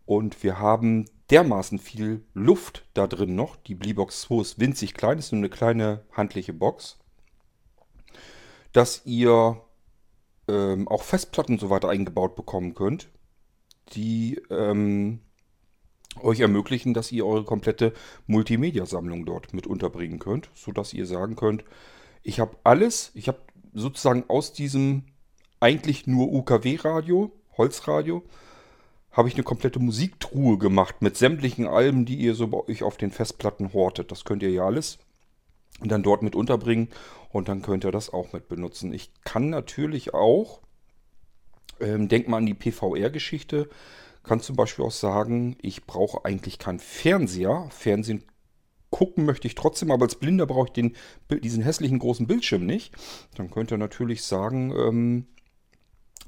[0.06, 3.56] Und wir haben dermaßen viel Luft da drin noch.
[3.56, 6.98] Die Bleebox 2 ist winzig klein, ist nur eine kleine handliche Box.
[8.72, 9.60] Dass ihr
[10.50, 13.08] ähm, auch Festplatten und so weiter eingebaut bekommen könnt,
[13.92, 15.20] die ähm,
[16.20, 17.92] euch ermöglichen, dass ihr eure komplette
[18.26, 21.64] Multimedia-Sammlung dort mit unterbringen könnt, sodass ihr sagen könnt,
[22.22, 23.38] ich habe alles, ich habe
[23.72, 25.04] sozusagen aus diesem
[25.60, 28.22] eigentlich nur UKW-Radio, Holzradio,
[29.12, 32.96] habe ich eine komplette Musiktruhe gemacht mit sämtlichen Alben, die ihr so bei euch auf
[32.96, 34.10] den Festplatten hortet.
[34.10, 34.98] Das könnt ihr ja alles
[35.82, 36.88] dann dort mit unterbringen
[37.30, 38.92] und dann könnt ihr das auch mit benutzen.
[38.92, 40.60] Ich kann natürlich auch,
[41.80, 43.68] ähm, denkt mal an die PVR-Geschichte,
[44.22, 47.68] kann zum Beispiel auch sagen, ich brauche eigentlich keinen Fernseher.
[47.70, 48.24] Fernsehen
[48.90, 50.96] gucken möchte ich trotzdem, aber als Blinder brauche ich den,
[51.42, 52.92] diesen hässlichen großen Bildschirm nicht.
[53.36, 55.26] Dann könnt ihr natürlich sagen, ähm,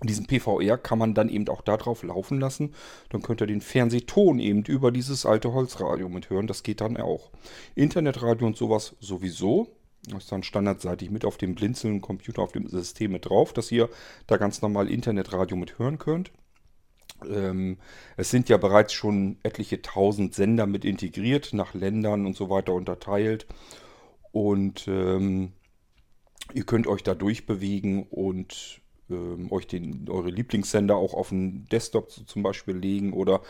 [0.05, 2.75] diesen PVR kann man dann eben auch darauf laufen lassen.
[3.11, 6.47] Dann könnt ihr den Fernsehton eben über dieses alte Holzradio mithören.
[6.47, 7.31] Das geht dann auch.
[7.75, 9.69] Internetradio und sowas sowieso.
[10.09, 13.71] Das ist dann standardseitig mit auf dem blinzelnden Computer, auf dem System mit drauf, dass
[13.71, 13.89] ihr
[14.27, 16.33] da ganz normal Internetradio mithören könnt.
[17.29, 17.79] Ähm,
[18.17, 22.75] es sind ja bereits schon etliche tausend Sender mit integriert, nach Ländern und so weiter
[22.75, 23.47] unterteilt.
[24.33, 25.53] Und ähm,
[26.53, 32.11] ihr könnt euch da durchbewegen und ähm, euch den, eure Lieblingssender auch auf den Desktop
[32.11, 33.41] zum Beispiel legen oder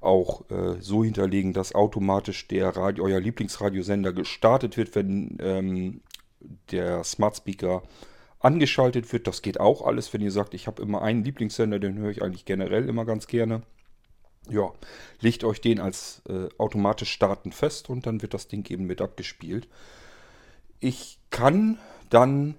[0.00, 6.00] auch äh, so hinterlegen, dass automatisch der Radio, euer Lieblingsradiosender gestartet wird, wenn ähm,
[6.70, 7.82] der Smart Speaker
[8.40, 9.26] angeschaltet wird.
[9.26, 12.22] Das geht auch alles, wenn ihr sagt, ich habe immer einen Lieblingssender, den höre ich
[12.22, 13.62] eigentlich generell immer ganz gerne.
[14.48, 14.72] Ja,
[15.20, 19.02] legt euch den als äh, automatisch starten fest und dann wird das Ding eben mit
[19.02, 19.68] abgespielt.
[20.80, 22.54] Ich kann dann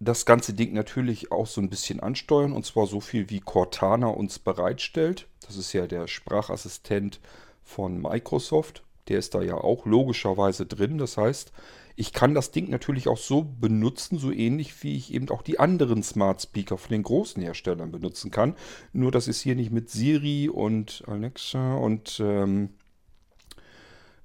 [0.00, 4.08] das ganze Ding natürlich auch so ein bisschen ansteuern und zwar so viel wie Cortana
[4.08, 5.26] uns bereitstellt.
[5.46, 7.20] Das ist ja der Sprachassistent
[7.62, 8.82] von Microsoft.
[9.08, 10.98] Der ist da ja auch logischerweise drin.
[10.98, 11.52] Das heißt,
[11.96, 15.60] ich kann das Ding natürlich auch so benutzen, so ähnlich wie ich eben auch die
[15.60, 18.56] anderen Smart Speaker von den großen Herstellern benutzen kann.
[18.92, 22.70] Nur, dass ich es hier nicht mit Siri und Alexa und ähm,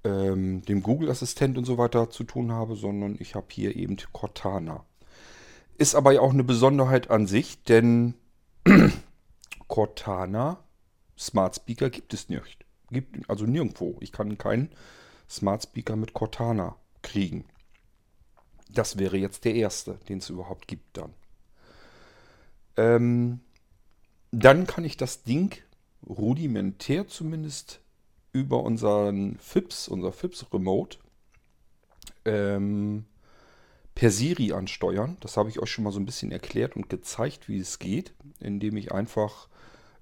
[0.04, 4.86] ähm, dem Google-Assistent und so weiter zu tun habe, sondern ich habe hier eben Cortana.
[5.80, 8.14] Ist aber ja auch eine Besonderheit an sich, denn
[9.70, 10.62] Cortana
[11.18, 12.66] Smart Speaker gibt es nicht.
[12.92, 13.96] Gibt also nirgendwo.
[14.02, 14.74] Ich kann keinen
[15.30, 17.46] Smart Speaker mit Cortana kriegen.
[18.70, 21.14] Das wäre jetzt der erste, den es überhaupt gibt dann.
[22.76, 23.40] Ähm,
[24.32, 25.56] dann kann ich das Ding
[26.06, 27.80] rudimentär zumindest
[28.34, 30.98] über unseren FIPS, unser FIPS Remote,
[32.26, 33.06] ähm,
[34.00, 35.18] per Siri ansteuern.
[35.20, 38.14] Das habe ich euch schon mal so ein bisschen erklärt und gezeigt, wie es geht,
[38.40, 39.50] indem ich einfach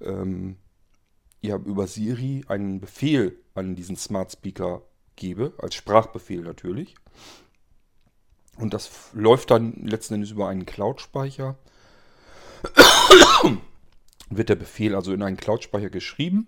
[0.02, 0.58] ähm,
[1.42, 4.84] ja, über Siri einen Befehl an diesen Smart Speaker
[5.16, 6.94] gebe, als Sprachbefehl natürlich.
[8.58, 11.58] Und das läuft dann letzten Endes über einen Cloud-Speicher.
[14.30, 16.48] Wird der Befehl also in einen Cloud-Speicher geschrieben.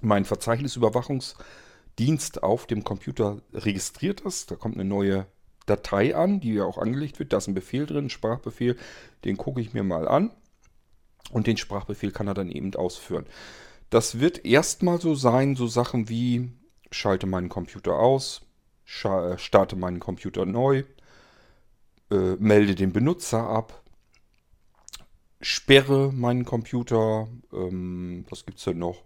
[0.00, 4.46] Mein Verzeichnisüberwachungsdienst auf dem Computer registriert das.
[4.46, 5.26] Da kommt eine neue
[5.66, 7.32] Datei an, die ja auch angelegt wird.
[7.32, 8.76] Da ist ein Befehl drin, ein Sprachbefehl.
[9.24, 10.30] Den gucke ich mir mal an.
[11.30, 13.26] Und den Sprachbefehl kann er dann eben ausführen.
[13.90, 16.50] Das wird erstmal so sein, so Sachen wie
[16.90, 18.42] schalte meinen Computer aus,
[19.04, 20.84] äh, starte meinen Computer neu,
[22.10, 23.82] äh, melde den Benutzer ab,
[25.40, 29.02] sperre meinen Computer, ähm, was gibt es denn noch?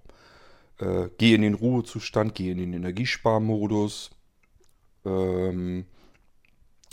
[0.78, 4.10] Äh, gehe in den Ruhezustand, gehe in den Energiesparmodus.
[5.04, 5.86] Ähm,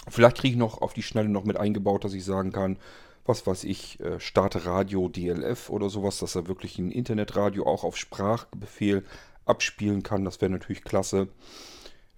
[0.07, 2.77] vielleicht kriege ich noch auf die Schnelle noch mit eingebaut, dass ich sagen kann,
[3.25, 7.83] was weiß ich, äh, starte Radio DLF oder sowas, dass er wirklich ein Internetradio auch
[7.83, 9.03] auf Sprachbefehl
[9.45, 10.25] abspielen kann.
[10.25, 11.27] Das wäre natürlich klasse.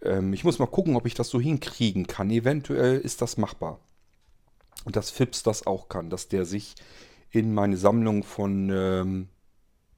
[0.02, 2.30] Ähm, ich muss mal gucken, ob ich das so hinkriegen kann.
[2.30, 3.80] Eventuell ist das machbar.
[4.84, 6.76] Und dass Fips das auch kann, dass der sich
[7.32, 9.28] in meine Sammlung von ähm,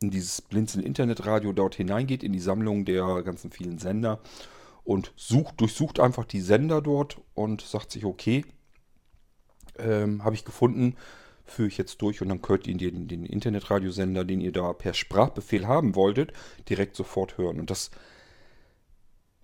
[0.02, 4.20] in dieses Blinzeln Internetradio dort hineingeht, in die Sammlung der ganzen vielen Sender
[4.90, 8.44] und sucht, durchsucht einfach die Sender dort und sagt sich, okay,
[9.78, 10.96] ähm, habe ich gefunden,
[11.46, 14.96] führe ich jetzt durch und dann könnt ihr den, den Internetradiosender, den ihr da per
[14.96, 16.34] Sprachbefehl haben wolltet,
[16.70, 17.60] direkt sofort hören.
[17.60, 17.92] Und das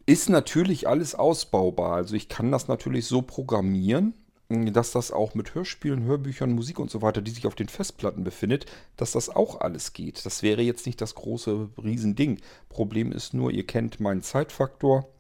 [0.08, 1.94] ist natürlich alles ausbaubar.
[1.94, 4.16] Also ich kann das natürlich so programmieren,
[4.50, 8.24] dass das auch mit Hörspielen, Hörbüchern, Musik und so weiter, die sich auf den Festplatten
[8.24, 8.66] befindet,
[8.98, 10.26] dass das auch alles geht.
[10.26, 12.42] Das wäre jetzt nicht das große Riesending.
[12.68, 15.12] Problem ist nur, ihr kennt meinen Zeitfaktor.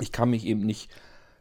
[0.00, 0.90] Ich kann mich eben nicht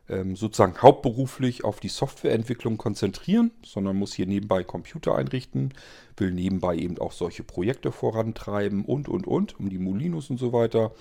[0.08, 5.74] ähm, sozusagen hauptberuflich auf die Softwareentwicklung konzentrieren, sondern muss hier nebenbei Computer einrichten,
[6.18, 10.54] will nebenbei eben auch solche Projekte vorantreiben und, und, und, um die Molinos und so
[10.54, 10.92] weiter.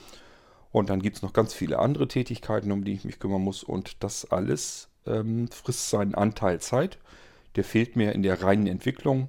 [0.72, 3.62] Und dann gibt es noch ganz viele andere Tätigkeiten, um die ich mich kümmern muss.
[3.62, 6.98] Und das alles ähm, frisst seinen Anteil Zeit.
[7.54, 9.28] Der fehlt mir in der reinen Entwicklung.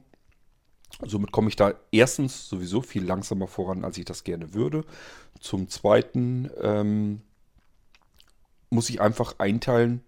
[1.06, 4.86] Somit komme ich da erstens sowieso viel langsamer voran, als ich das gerne würde.
[5.40, 7.22] Zum Zweiten ähm,
[8.76, 10.04] muss ich einfach einteilen,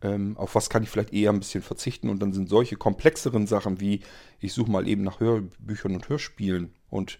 [0.00, 2.08] ähm, auf was kann ich vielleicht eher ein bisschen verzichten.
[2.08, 4.00] Und dann sind solche komplexeren Sachen wie,
[4.40, 7.18] ich suche mal eben nach Hörbüchern und Hörspielen und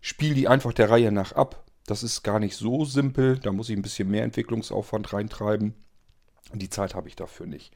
[0.00, 1.64] spiele die einfach der Reihe nach ab.
[1.86, 3.38] Das ist gar nicht so simpel.
[3.38, 5.74] Da muss ich ein bisschen mehr Entwicklungsaufwand reintreiben.
[6.54, 7.72] Die Zeit habe ich dafür nicht.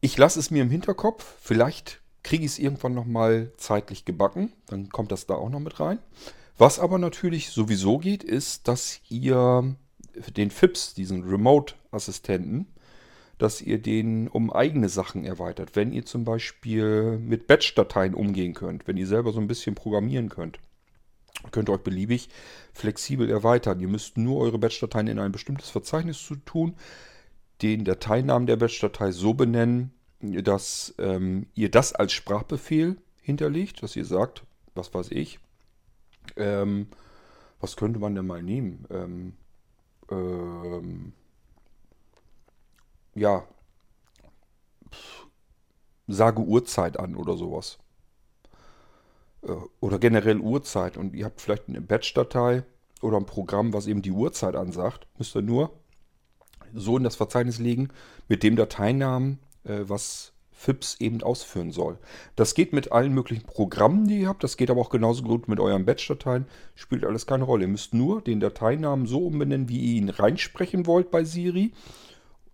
[0.00, 1.36] Ich lasse es mir im Hinterkopf.
[1.40, 4.52] Vielleicht kriege ich es irgendwann nochmal zeitlich gebacken.
[4.66, 5.98] Dann kommt das da auch noch mit rein.
[6.58, 9.76] Was aber natürlich sowieso geht, ist, dass ihr
[10.36, 12.66] den FIPS, diesen Remote-Assistenten,
[13.38, 15.74] dass ihr den um eigene Sachen erweitert.
[15.74, 20.28] Wenn ihr zum Beispiel mit Batch-Dateien umgehen könnt, wenn ihr selber so ein bisschen programmieren
[20.28, 20.58] könnt,
[21.50, 22.28] könnt ihr euch beliebig
[22.72, 23.80] flexibel erweitern.
[23.80, 26.74] Ihr müsst nur eure Batch-Dateien in ein bestimmtes Verzeichnis zu tun,
[27.62, 34.04] den Dateinamen der Batch-Datei so benennen, dass ähm, ihr das als Sprachbefehl hinterlegt, dass ihr
[34.04, 35.38] sagt, was weiß ich,
[36.36, 36.88] ähm,
[37.60, 38.86] was könnte man denn mal nehmen?
[38.90, 39.32] Ähm,
[40.10, 41.12] ähm,
[43.14, 43.44] ja,
[46.06, 47.78] sage Uhrzeit an oder sowas.
[49.42, 50.96] Äh, oder generell Uhrzeit.
[50.96, 52.64] Und ihr habt vielleicht eine Batch-Datei
[53.00, 55.06] oder ein Programm, was eben die Uhrzeit ansagt.
[55.18, 55.72] Müsst ihr nur
[56.74, 57.88] so in das Verzeichnis legen
[58.28, 61.96] mit dem Dateinamen, äh, was FIPS eben ausführen soll.
[62.36, 64.44] Das geht mit allen möglichen Programmen, die ihr habt.
[64.44, 66.46] Das geht aber auch genauso gut mit euren Batch-Dateien.
[66.74, 67.62] Spielt alles keine Rolle.
[67.62, 71.72] Ihr müsst nur den Dateinamen so umbenennen, wie ihr ihn reinsprechen wollt bei Siri.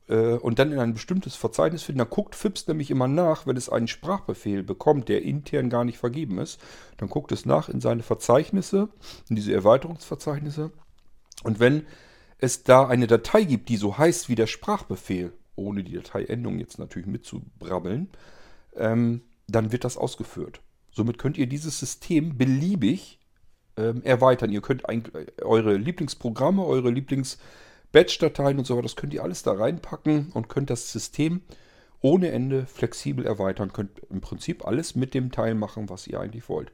[0.08, 1.98] Äh, und dann in ein bestimmtes Verzeichnis finden.
[1.98, 5.98] Da guckt FIPS nämlich immer nach, wenn es einen Sprachbefehl bekommt, der intern gar nicht
[5.98, 6.60] vergeben ist.
[6.98, 8.88] Dann guckt es nach in seine Verzeichnisse,
[9.28, 10.70] in diese Erweiterungsverzeichnisse.
[11.42, 11.86] Und wenn
[12.38, 16.78] es da eine Datei gibt, die so heißt wie der Sprachbefehl, ohne die Dateiendung jetzt
[16.78, 18.08] natürlich mitzubrabbeln,
[18.76, 20.60] ähm, dann wird das ausgeführt.
[20.90, 23.18] Somit könnt ihr dieses System beliebig
[23.76, 24.50] ähm, erweitern.
[24.50, 25.04] Ihr könnt ein,
[25.42, 30.70] eure Lieblingsprogramme, eure Lieblings-Batch-Dateien und so weiter, das könnt ihr alles da reinpacken und könnt
[30.70, 31.42] das System
[32.00, 33.72] ohne Ende flexibel erweitern.
[33.72, 36.72] Könnt im Prinzip alles mit dem Teil machen, was ihr eigentlich wollt.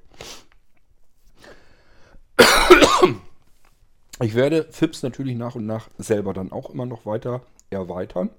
[4.20, 8.30] Ich werde FIPS natürlich nach und nach selber dann auch immer noch weiter erweitern.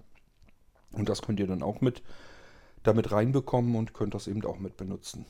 [0.94, 2.02] Und das könnt ihr dann auch mit
[2.84, 5.26] damit reinbekommen und könnt das eben auch mit benutzen.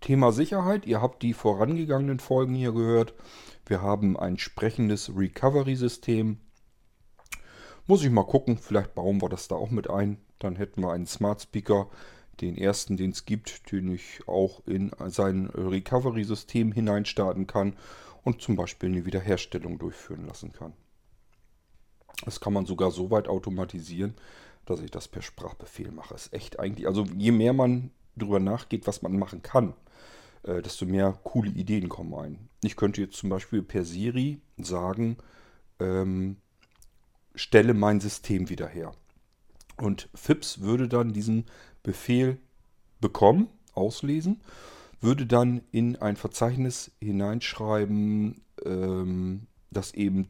[0.00, 0.86] Thema Sicherheit.
[0.86, 3.14] Ihr habt die vorangegangenen Folgen hier gehört.
[3.66, 6.38] Wir haben ein sprechendes Recovery-System.
[7.86, 10.18] Muss ich mal gucken, vielleicht bauen wir das da auch mit ein.
[10.38, 11.88] Dann hätten wir einen Smart Speaker,
[12.40, 17.76] den ersten, den es gibt, den ich auch in sein Recovery-System hineinstarten kann
[18.24, 20.72] und zum Beispiel eine Wiederherstellung durchführen lassen kann.
[22.24, 24.14] Das kann man sogar so weit automatisieren,
[24.66, 26.14] dass ich das per Sprachbefehl mache.
[26.14, 29.74] Ist echt eigentlich, also je mehr man darüber nachgeht, was man machen kann,
[30.42, 32.48] äh, desto mehr coole Ideen kommen ein.
[32.62, 35.16] Ich könnte jetzt zum Beispiel per Siri sagen,
[35.80, 36.36] ähm,
[37.34, 38.92] stelle mein System wieder her.
[39.76, 41.44] Und FIPS würde dann diesen
[41.82, 42.38] Befehl
[43.00, 44.40] bekommen, auslesen
[45.00, 50.26] würde dann in ein Verzeichnis hineinschreiben, ähm, dass eben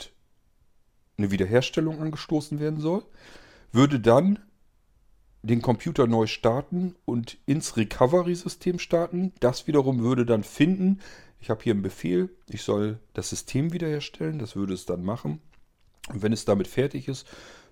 [1.18, 3.04] eine Wiederherstellung angestoßen werden soll,
[3.72, 4.38] würde dann
[5.42, 9.32] den Computer neu starten und ins Recovery-System starten.
[9.40, 11.00] Das wiederum würde dann finden,
[11.40, 15.40] ich habe hier einen Befehl, ich soll das System wiederherstellen, das würde es dann machen.
[16.08, 17.26] Und wenn es damit fertig ist,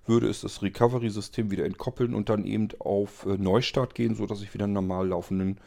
[0.05, 4.53] würde es das Recovery-System wieder entkoppeln und dann eben auf äh, Neustart gehen, sodass ich
[4.53, 5.59] wieder einen normal laufenden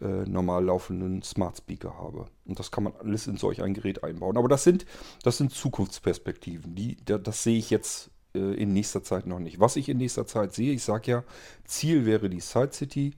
[0.00, 2.26] äh, normal laufenden Smart Speaker habe.
[2.44, 4.36] Und das kann man alles in solch ein Gerät einbauen.
[4.36, 4.86] Aber das sind,
[5.22, 6.74] das sind Zukunftsperspektiven.
[6.74, 9.60] Die, das sehe ich jetzt in nächster Zeit noch nicht.
[9.60, 11.24] Was ich in nächster Zeit sehe, ich sage ja,
[11.64, 13.14] Ziel wäre die Side City,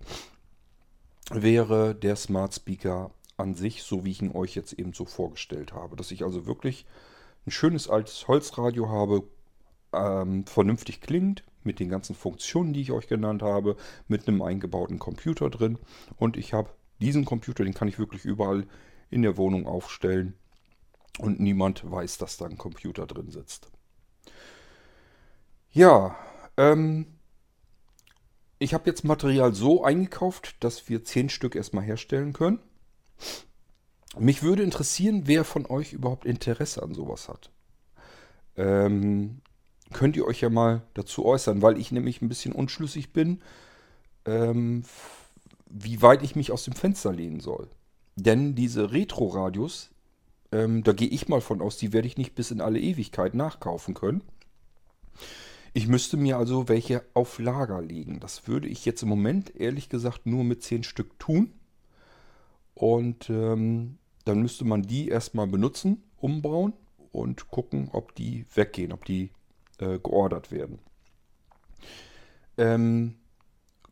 [1.31, 5.73] wäre der Smart Speaker an sich, so wie ich ihn euch jetzt eben so vorgestellt
[5.73, 5.97] habe.
[5.97, 6.87] Dass ich also wirklich
[7.47, 9.25] ein schönes altes Holzradio habe,
[9.93, 13.77] ähm, vernünftig klingt, mit den ganzen Funktionen, die ich euch genannt habe,
[14.09, 15.79] mit einem eingebauten Computer drin.
[16.17, 18.67] Und ich habe diesen Computer, den kann ich wirklich überall
[19.11, 20.35] in der Wohnung aufstellen.
[21.19, 23.71] Und niemand weiß, dass da ein Computer drin sitzt.
[25.77, 26.17] Ja,
[26.57, 27.05] ähm,
[28.59, 32.61] ich habe jetzt Material so eingekauft, dass wir 10 Stück erstmal herstellen können.
[34.19, 37.51] Mich würde interessieren, wer von euch überhaupt Interesse an sowas hat.
[38.57, 39.43] Ähm,
[39.93, 43.43] könnt ihr euch ja mal dazu äußern, weil ich nämlich ein bisschen unschlüssig bin,
[44.25, 44.83] ähm,
[45.69, 47.69] wie weit ich mich aus dem Fenster lehnen soll.
[48.15, 49.91] Denn diese Retro-Radios,
[50.53, 53.35] ähm, da gehe ich mal von aus, die werde ich nicht bis in alle Ewigkeit
[53.35, 54.23] nachkaufen können.
[55.77, 58.19] Ich müsste mir also welche auf Lager legen.
[58.19, 61.53] Das würde ich jetzt im Moment ehrlich gesagt nur mit 10 Stück tun.
[62.73, 66.73] Und ähm, dann müsste man die erstmal benutzen, umbauen
[67.13, 69.33] und gucken, ob die weggehen, ob die
[69.77, 70.79] äh, geordert werden.
[72.57, 73.17] Ähm,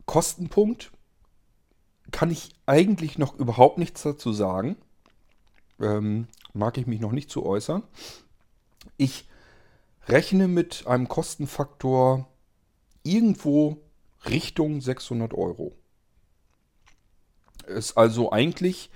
[0.06, 0.90] Kostenpunkt
[2.12, 4.76] kann ich eigentlich noch überhaupt nichts dazu sagen.
[5.78, 7.82] Ähm, mag ich mich noch nicht zu äußern.
[8.96, 9.28] Ich
[10.08, 12.28] rechne mit einem Kostenfaktor
[13.02, 13.78] irgendwo
[14.28, 15.76] Richtung 600 Euro.
[17.66, 18.90] Ist also eigentlich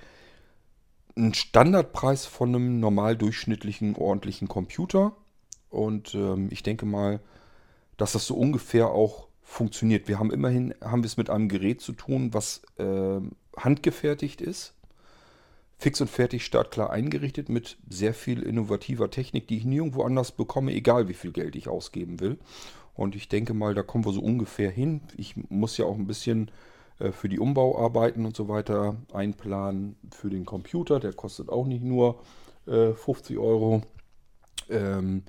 [1.15, 5.15] ein Standardpreis von einem normal durchschnittlichen ordentlichen Computer.
[5.69, 7.19] Und ähm, ich denke mal,
[7.97, 10.07] dass das so ungefähr auch funktioniert.
[10.07, 13.19] Wir haben immerhin haben wir es mit einem Gerät zu tun, was äh,
[13.57, 14.75] handgefertigt ist,
[15.79, 20.73] fix und fertig startklar eingerichtet mit sehr viel innovativer Technik, die ich nirgendwo anders bekomme,
[20.73, 22.37] egal wie viel Geld ich ausgeben will.
[22.93, 25.01] Und ich denke mal, da kommen wir so ungefähr hin.
[25.17, 26.51] Ich muss ja auch ein bisschen
[26.99, 30.99] äh, für die Umbauarbeiten und so weiter einplanen für den Computer.
[30.99, 32.21] Der kostet auch nicht nur
[32.67, 33.81] äh, 50 Euro.
[34.69, 35.23] Ähm,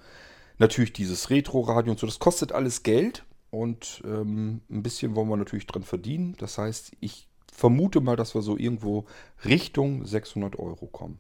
[0.61, 5.39] Natürlich dieses Retro-Radio und so, das kostet alles Geld und ähm, ein bisschen wollen wir
[5.39, 6.35] natürlich dran verdienen.
[6.37, 9.07] Das heißt, ich vermute mal, dass wir so irgendwo
[9.45, 11.19] Richtung 600 Euro kommen.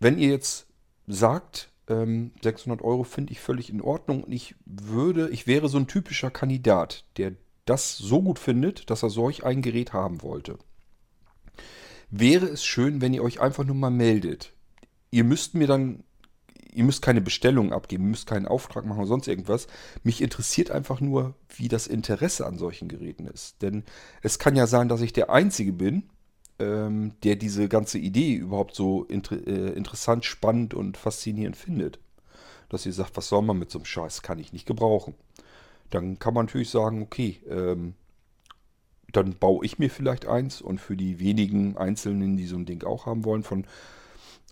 [0.00, 0.66] Wenn ihr jetzt
[1.06, 5.78] sagt, ähm, 600 Euro finde ich völlig in Ordnung und ich würde, ich wäre so
[5.78, 7.32] ein typischer Kandidat, der
[7.64, 10.58] das so gut findet, dass er solch ein Gerät haben wollte.
[12.10, 14.54] Wäre es schön, wenn ihr euch einfach nur mal meldet.
[15.10, 16.04] Ihr müsst mir dann
[16.78, 19.66] ihr müsst keine Bestellung abgeben, ihr müsst keinen Auftrag machen oder sonst irgendwas.
[20.04, 23.60] Mich interessiert einfach nur, wie das Interesse an solchen Geräten ist.
[23.62, 23.82] Denn
[24.22, 26.04] es kann ja sein, dass ich der Einzige bin,
[26.60, 31.98] ähm, der diese ganze Idee überhaupt so inter äh, interessant, spannend und faszinierend findet.
[32.68, 35.14] dass ihr sagt, was soll man mit so einem Scheiß, kann ich nicht gebrauchen.
[35.90, 37.94] Dann kann man natürlich sagen, okay, ähm,
[39.12, 42.84] dann baue ich mir vielleicht eins und für die wenigen Einzelnen, die so ein Ding
[42.84, 43.64] auch haben wollen, von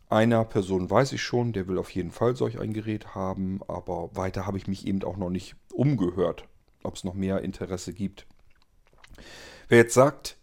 [0.08, 4.10] einer Person weiß ich schon, der will auf jeden Fall solch ein Gerät haben, aber
[4.14, 6.44] weiter habe ich mich eben auch noch nicht umgehört,
[6.82, 8.26] ob es noch mehr Interesse gibt.
[9.68, 10.36] Wer jetzt sagt,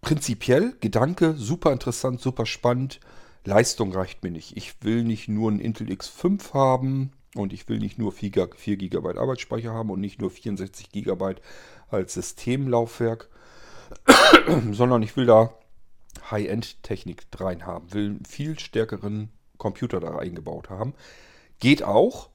[0.00, 3.00] prinzipiell, Gedanke, super interessant, super spannend,
[3.44, 4.56] Leistung reicht mir nicht.
[4.56, 9.18] Ich will nicht nur einen Intel X5 haben und ich will nicht nur 4 GB
[9.18, 11.36] Arbeitsspeicher haben und nicht nur 64 GB
[11.88, 13.28] als Systemlaufwerk,
[14.72, 15.54] sondern ich will da
[16.30, 20.94] High-End-Technik rein haben, will einen viel stärkeren Computer da eingebaut haben.
[21.58, 22.30] Geht auch.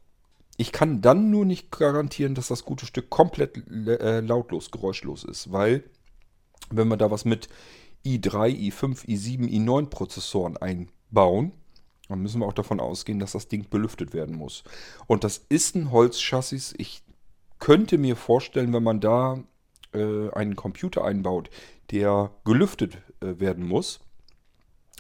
[0.58, 5.52] Ich kann dann nur nicht garantieren, dass das gute Stück komplett äh, lautlos, geräuschlos ist,
[5.52, 5.84] weil
[6.70, 7.50] wenn wir da was mit
[8.06, 11.52] i3, i5, i7, i9 Prozessoren einbauen,
[12.08, 14.64] dann müssen wir auch davon ausgehen, dass das Ding belüftet werden muss.
[15.08, 16.74] Und das ist ein Holzchassis.
[16.78, 17.02] Ich
[17.60, 19.44] könnte mir vorstellen, wenn man da
[19.94, 21.50] äh, einen Computer einbaut,
[21.92, 24.00] der gelüftet äh, werden muss,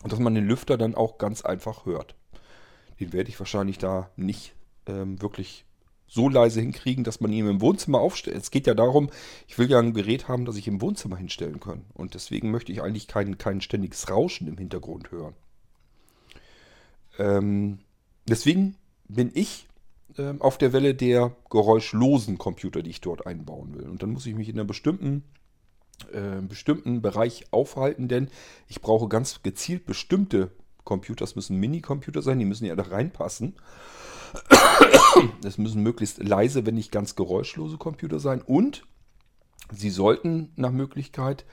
[0.03, 2.15] und dass man den Lüfter dann auch ganz einfach hört.
[2.99, 4.53] Den werde ich wahrscheinlich da nicht
[4.85, 5.65] ähm, wirklich
[6.07, 8.37] so leise hinkriegen, dass man ihn im Wohnzimmer aufstellt.
[8.37, 9.09] Es geht ja darum,
[9.47, 11.85] ich will ja ein Gerät haben, das ich im Wohnzimmer hinstellen kann.
[11.93, 15.33] Und deswegen möchte ich eigentlich kein, kein ständiges Rauschen im Hintergrund hören.
[17.17, 17.79] Ähm,
[18.27, 18.77] deswegen
[19.07, 19.67] bin ich
[20.17, 23.89] ähm, auf der Welle der geräuschlosen Computer, die ich dort einbauen will.
[23.89, 25.23] Und dann muss ich mich in einer bestimmten,
[26.11, 28.29] äh, bestimmten Bereich aufhalten, denn
[28.67, 30.51] ich brauche ganz gezielt bestimmte
[30.83, 31.25] Computer.
[31.25, 33.55] Das müssen Mini-Computer sein, die müssen ja da reinpassen.
[35.45, 38.41] Es müssen möglichst leise, wenn nicht ganz geräuschlose Computer sein.
[38.41, 38.83] Und
[39.71, 41.45] sie sollten nach Möglichkeit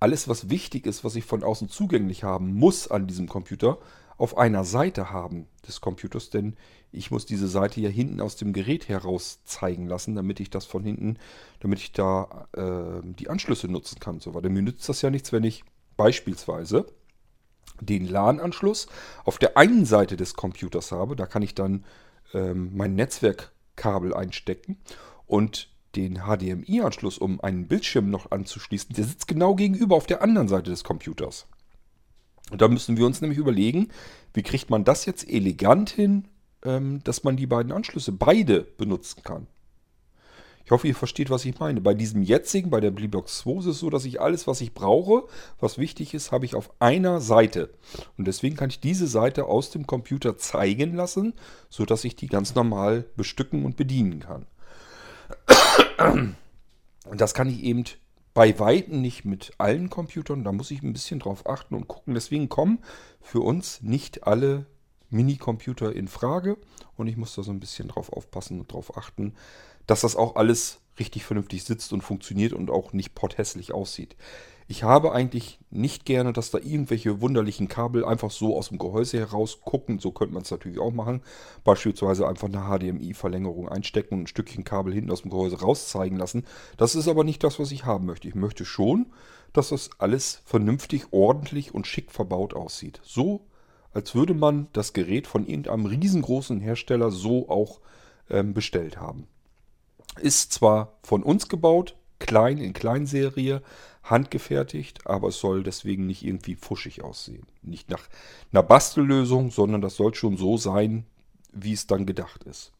[0.00, 3.78] alles, was wichtig ist, was ich von außen zugänglich haben muss an diesem Computer,
[4.16, 6.56] auf einer Seite haben des Computers, denn
[6.92, 10.66] ich muss diese Seite ja hinten aus dem Gerät heraus zeigen lassen, damit ich das
[10.66, 11.18] von hinten,
[11.60, 14.20] damit ich da äh, die Anschlüsse nutzen kann.
[14.20, 14.50] So weiter.
[14.50, 15.64] Mir nützt das ja nichts, wenn ich
[15.96, 16.86] beispielsweise
[17.80, 18.86] den LAN-Anschluss
[19.24, 21.16] auf der einen Seite des Computers habe.
[21.16, 21.84] Da kann ich dann
[22.34, 24.78] ähm, mein Netzwerkkabel einstecken
[25.26, 30.48] und den HDMI-Anschluss, um einen Bildschirm noch anzuschließen, der sitzt genau gegenüber auf der anderen
[30.48, 31.46] Seite des Computers.
[32.52, 33.88] Und da müssen wir uns nämlich überlegen,
[34.34, 36.28] wie kriegt man das jetzt elegant hin,
[36.64, 39.46] ähm, dass man die beiden Anschlüsse beide benutzen kann.
[40.66, 41.80] Ich hoffe, ihr versteht, was ich meine.
[41.80, 44.74] Bei diesem jetzigen, bei der Bleebox 2 ist es so, dass ich alles, was ich
[44.74, 45.24] brauche,
[45.58, 47.70] was wichtig ist, habe ich auf einer Seite.
[48.18, 51.32] Und deswegen kann ich diese Seite aus dem Computer zeigen lassen,
[51.70, 54.46] sodass ich die ganz normal bestücken und bedienen kann.
[57.06, 57.84] Und das kann ich eben
[58.34, 60.44] bei Weitem nicht mit allen Computern.
[60.44, 62.14] Da muss ich ein bisschen drauf achten und gucken.
[62.14, 62.78] Deswegen kommen
[63.20, 64.66] für uns nicht alle
[65.10, 66.56] Mini-Computer in Frage.
[66.96, 69.34] Und ich muss da so ein bisschen drauf aufpassen und drauf achten,
[69.86, 74.16] dass das auch alles richtig vernünftig sitzt und funktioniert und auch nicht potthässlich aussieht.
[74.68, 79.18] Ich habe eigentlich nicht gerne, dass da irgendwelche wunderlichen Kabel einfach so aus dem Gehäuse
[79.18, 79.98] heraus gucken.
[79.98, 81.20] So könnte man es natürlich auch machen.
[81.64, 86.46] Beispielsweise einfach eine HDMI-Verlängerung einstecken und ein Stückchen Kabel hinten aus dem Gehäuse rauszeigen lassen.
[86.76, 88.28] Das ist aber nicht das, was ich haben möchte.
[88.28, 89.12] Ich möchte schon,
[89.52, 93.00] dass das alles vernünftig, ordentlich und schick verbaut aussieht.
[93.04, 93.42] So,
[93.92, 97.80] als würde man das Gerät von irgendeinem riesengroßen Hersteller so auch
[98.30, 99.26] ähm, bestellt haben.
[100.20, 103.62] Ist zwar von uns gebaut, klein in Kleinserie,
[104.02, 107.46] handgefertigt, aber es soll deswegen nicht irgendwie fuschig aussehen.
[107.62, 108.08] Nicht nach
[108.52, 111.06] einer Bastellösung, sondern das soll schon so sein,
[111.52, 112.72] wie es dann gedacht ist.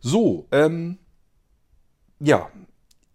[0.00, 0.98] So, ähm,
[2.20, 2.50] ja,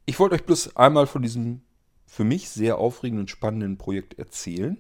[0.05, 1.61] ich wollte euch bloß einmal von diesem
[2.05, 4.78] für mich sehr aufregenden und spannenden Projekt erzählen.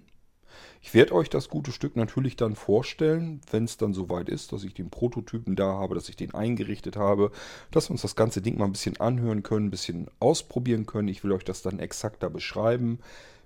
[0.85, 4.65] Ich werde euch das gute Stück natürlich dann vorstellen, wenn es dann soweit ist, dass
[4.65, 7.31] ich den Prototypen da habe, dass ich den eingerichtet habe,
[7.71, 11.07] dass wir uns das ganze Ding mal ein bisschen anhören können, ein bisschen ausprobieren können.
[11.07, 12.99] Ich will euch das dann exakter beschreiben,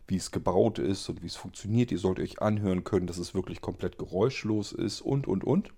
[0.08, 1.92] wie es gebaut ist und wie es funktioniert.
[1.92, 5.70] Ihr sollt euch anhören können, dass es wirklich komplett geräuschlos ist und, und, und.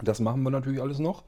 [0.00, 1.24] Das machen wir natürlich alles noch.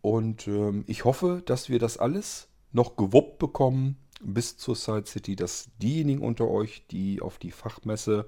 [0.00, 5.36] Und ähm, ich hoffe, dass wir das alles noch gewuppt bekommen, bis zur Side City,
[5.36, 8.26] dass diejenigen unter euch, die auf die Fachmesse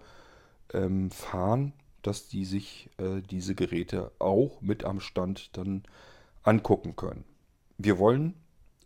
[0.72, 1.72] ähm, fahren,
[2.03, 5.82] dass die sich äh, diese Geräte auch mit am Stand dann
[6.42, 7.24] angucken können.
[7.78, 8.34] Wir wollen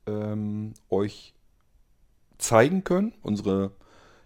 [0.06, 1.34] ähm, euch
[2.38, 3.72] zeigen können, unsere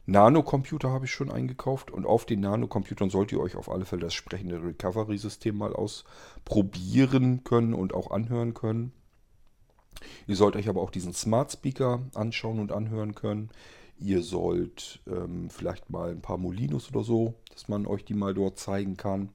[0.04, 4.02] Nano-Computer habe ich schon eingekauft und auf den Nano-Computern sollt ihr euch auf alle Fälle
[4.02, 8.92] das sprechende Recovery-System mal ausprobieren können und auch anhören können.
[10.26, 13.50] Ihr sollt euch aber auch diesen Smart Speaker anschauen und anhören können.
[13.98, 18.34] Ihr sollt ähm, vielleicht mal ein paar Molinos oder so, dass man euch die mal
[18.34, 19.30] dort zeigen kann.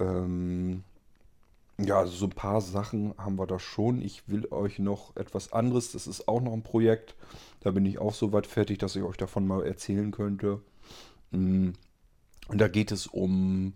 [0.00, 0.82] Ähm,
[1.80, 4.02] ja, also so ein paar Sachen haben wir da schon.
[4.02, 5.92] Ich will euch noch etwas anderes.
[5.92, 7.14] Das ist auch noch ein Projekt.
[7.60, 10.60] Da bin ich auch so weit fertig, dass ich euch davon mal erzählen könnte.
[11.30, 11.70] Mm.
[12.48, 13.74] Und da geht es um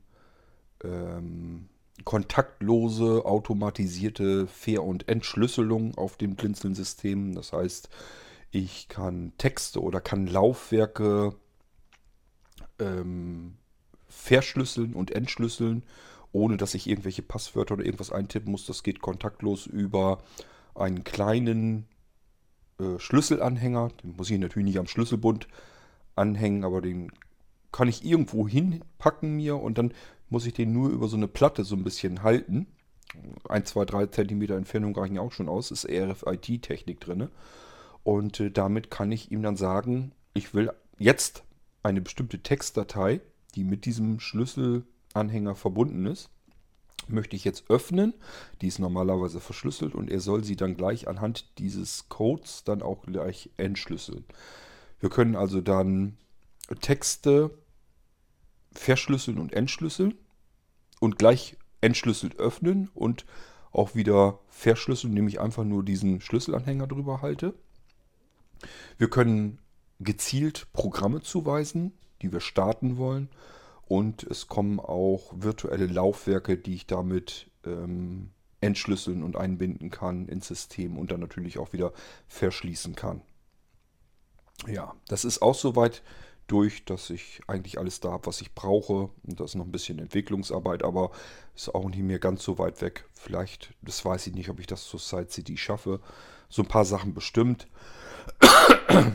[0.83, 1.69] ähm,
[2.05, 7.35] kontaktlose, automatisierte Fair- und Entschlüsselung auf dem Blinzeln-System.
[7.35, 7.89] Das heißt,
[8.51, 11.35] ich kann Texte oder kann Laufwerke
[12.79, 13.55] ähm,
[14.09, 15.83] verschlüsseln und entschlüsseln,
[16.33, 18.67] ohne dass ich irgendwelche Passwörter oder irgendwas eintippen muss.
[18.67, 20.23] Das geht kontaktlos über
[20.75, 21.87] einen kleinen
[22.79, 23.91] äh, Schlüsselanhänger.
[24.03, 25.49] Den muss ich natürlich nicht am Schlüsselbund
[26.15, 27.11] anhängen, aber den
[27.73, 29.93] kann ich irgendwo hinpacken mir und dann
[30.33, 32.67] muss ich den nur über so eine Platte so ein bisschen halten.
[33.49, 35.71] 1, 2, 3 Zentimeter Entfernung reichen auch schon aus.
[35.71, 37.29] Ist RFID-Technik drin.
[38.03, 41.45] Und äh, damit kann ich ihm dann sagen, ich will jetzt
[41.83, 43.21] eine bestimmte Textdatei,
[43.55, 46.31] die mit diesem Schlüsselanhänger verbunden ist,
[47.09, 48.15] möchte ich jetzt öffnen.
[48.63, 53.03] Die ist normalerweise verschlüsselt und er soll sie dann gleich anhand dieses Codes dann auch
[53.03, 54.25] gleich entschlüsseln.
[54.99, 56.17] Wir können also dann
[56.81, 57.51] Texte
[58.73, 60.15] verschlüsseln und entschlüsseln
[61.01, 63.25] und gleich entschlüsselt öffnen und
[63.73, 67.55] auch wieder verschlüsseln, indem ich einfach nur diesen Schlüsselanhänger drüber halte.
[68.99, 69.59] Wir können
[69.99, 73.29] gezielt Programme zuweisen, die wir starten wollen.
[73.87, 80.49] Und es kommen auch virtuelle Laufwerke, die ich damit ähm, entschlüsseln und einbinden kann ins
[80.49, 81.93] System und dann natürlich auch wieder
[82.29, 83.23] verschließen kann.
[84.67, 86.03] Ja, das ist auch soweit
[86.47, 89.11] durch, dass ich eigentlich alles da habe, was ich brauche.
[89.25, 91.11] Und das ist noch ein bisschen Entwicklungsarbeit, aber
[91.55, 93.05] ist auch nicht mehr ganz so weit weg.
[93.15, 96.01] Vielleicht, das weiß ich nicht, ob ich das zur Side City schaffe.
[96.49, 97.67] So ein paar Sachen bestimmt.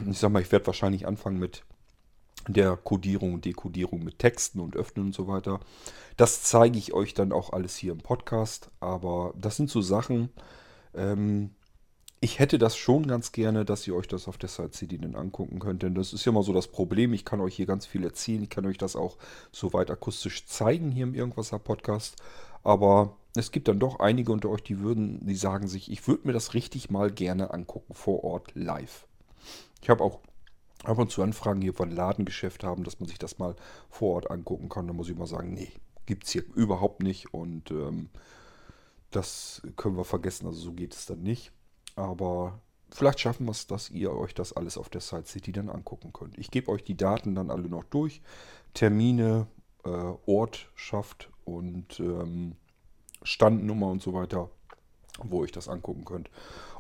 [0.09, 1.63] Ich sag mal, ich werde wahrscheinlich anfangen mit
[2.47, 5.59] der Codierung und Dekodierung mit Texten und Öffnen und so weiter.
[6.15, 8.69] Das zeige ich euch dann auch alles hier im Podcast.
[8.79, 10.29] Aber das sind so Sachen,
[10.93, 11.51] ähm,
[12.19, 15.15] ich hätte das schon ganz gerne, dass ihr euch das auf der Side CD dann
[15.15, 15.83] angucken könnt.
[15.83, 17.13] Denn das ist ja mal so das Problem.
[17.13, 18.43] Ich kann euch hier ganz viel erzählen.
[18.43, 19.17] Ich kann euch das auch
[19.51, 22.15] soweit akustisch zeigen hier im Irgendwaser Podcast.
[22.63, 26.25] Aber es gibt dann doch einige unter euch, die würden, die sagen sich, ich würde
[26.25, 29.05] mir das richtig mal gerne angucken vor Ort live.
[29.83, 30.19] Ich habe auch
[30.83, 33.55] ab und zu Anfragen hier von Ladengeschäft haben, dass man sich das mal
[33.89, 34.87] vor Ort angucken kann.
[34.87, 35.71] Da muss ich mal sagen, nee,
[36.07, 37.31] gibt es hier überhaupt nicht.
[37.31, 38.09] Und ähm,
[39.11, 40.47] das können wir vergessen.
[40.47, 41.51] Also so geht es dann nicht.
[41.97, 45.67] Aber vielleicht schaffen wir es, dass ihr euch das alles auf der Side City dann
[45.67, 46.37] angucken könnt.
[46.37, 48.21] Ich gebe euch die Daten dann alle noch durch.
[48.75, 49.47] Termine,
[49.83, 52.55] äh, Ortschaft und ähm,
[53.23, 54.51] Standnummer und so weiter,
[55.23, 56.29] wo ihr euch das angucken könnt.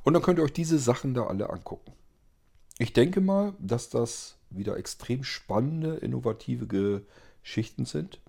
[0.03, 1.93] Und dann könnt ihr euch diese Sachen da alle angucken.
[2.77, 6.67] Ich denke mal, dass das wieder extrem spannende, innovative
[7.41, 8.21] Geschichten sind,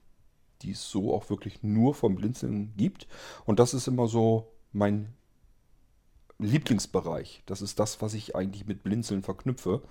[0.63, 3.07] die es so auch wirklich nur vom Blinzeln gibt.
[3.45, 5.13] Und das ist immer so mein
[6.39, 7.43] Lieblingsbereich.
[7.47, 9.83] Das ist das, was ich eigentlich mit Blinzeln verknüpfe.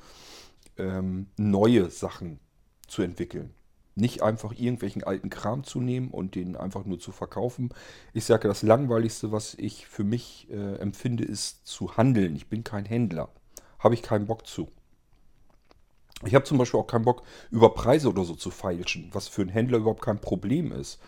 [0.78, 2.40] Ähm, neue Sachen
[2.88, 3.54] zu entwickeln.
[3.96, 7.70] Nicht einfach irgendwelchen alten Kram zu nehmen und den einfach nur zu verkaufen.
[8.14, 12.36] Ich sage, das Langweiligste, was ich für mich äh, empfinde, ist zu handeln.
[12.36, 13.30] Ich bin kein Händler.
[13.80, 14.72] Habe ich keinen Bock zu.
[16.26, 19.44] Ich habe zum Beispiel auch keinen Bock, über Preise oder so zu feilschen, was für
[19.44, 21.00] einen Händler überhaupt kein Problem ist.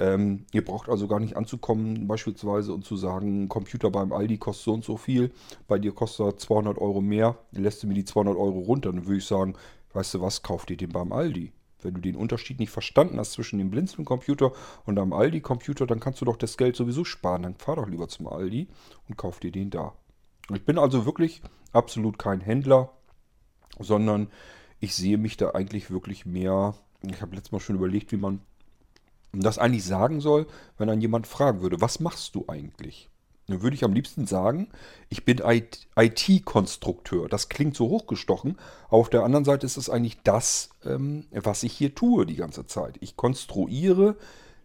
[0.00, 4.38] Ähm, ihr braucht also gar nicht anzukommen beispielsweise und zu sagen, ein Computer beim Aldi
[4.38, 5.32] kostet so und so viel,
[5.66, 9.06] bei dir kostet er 200 Euro mehr, lässt du mir die 200 Euro runter, dann
[9.06, 9.54] würde ich sagen,
[9.94, 11.52] weißt du was, kauf dir den beim Aldi.
[11.80, 14.52] Wenn du den Unterschied nicht verstanden hast zwischen dem Blinzeln-Computer
[14.84, 17.44] und einem Aldi-Computer, dann kannst du doch das Geld sowieso sparen.
[17.44, 18.66] Dann fahr doch lieber zum Aldi
[19.08, 19.94] und kauf dir den da.
[20.52, 21.40] Ich bin also wirklich
[21.72, 22.90] absolut kein Händler,
[23.78, 24.28] sondern
[24.80, 26.74] ich sehe mich da eigentlich wirklich mehr.
[27.02, 28.40] Ich habe letztes Mal schon überlegt, wie man
[29.32, 30.46] das eigentlich sagen soll,
[30.78, 33.08] wenn dann jemand fragen würde, was machst du eigentlich?
[33.46, 34.68] Dann würde ich am liebsten sagen,
[35.08, 35.40] ich bin
[35.96, 37.28] IT-Konstrukteur.
[37.28, 38.58] Das klingt so hochgestochen.
[38.88, 42.36] Aber auf der anderen Seite ist es eigentlich das, ähm, was ich hier tue die
[42.36, 42.98] ganze Zeit.
[43.00, 44.16] Ich konstruiere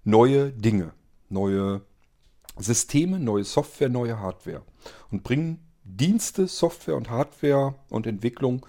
[0.03, 0.91] neue Dinge,
[1.30, 1.82] neue
[2.57, 4.64] Systeme, neue Software, neue Hardware
[5.11, 8.66] und bringe Dienste, Software und Hardware und Entwicklung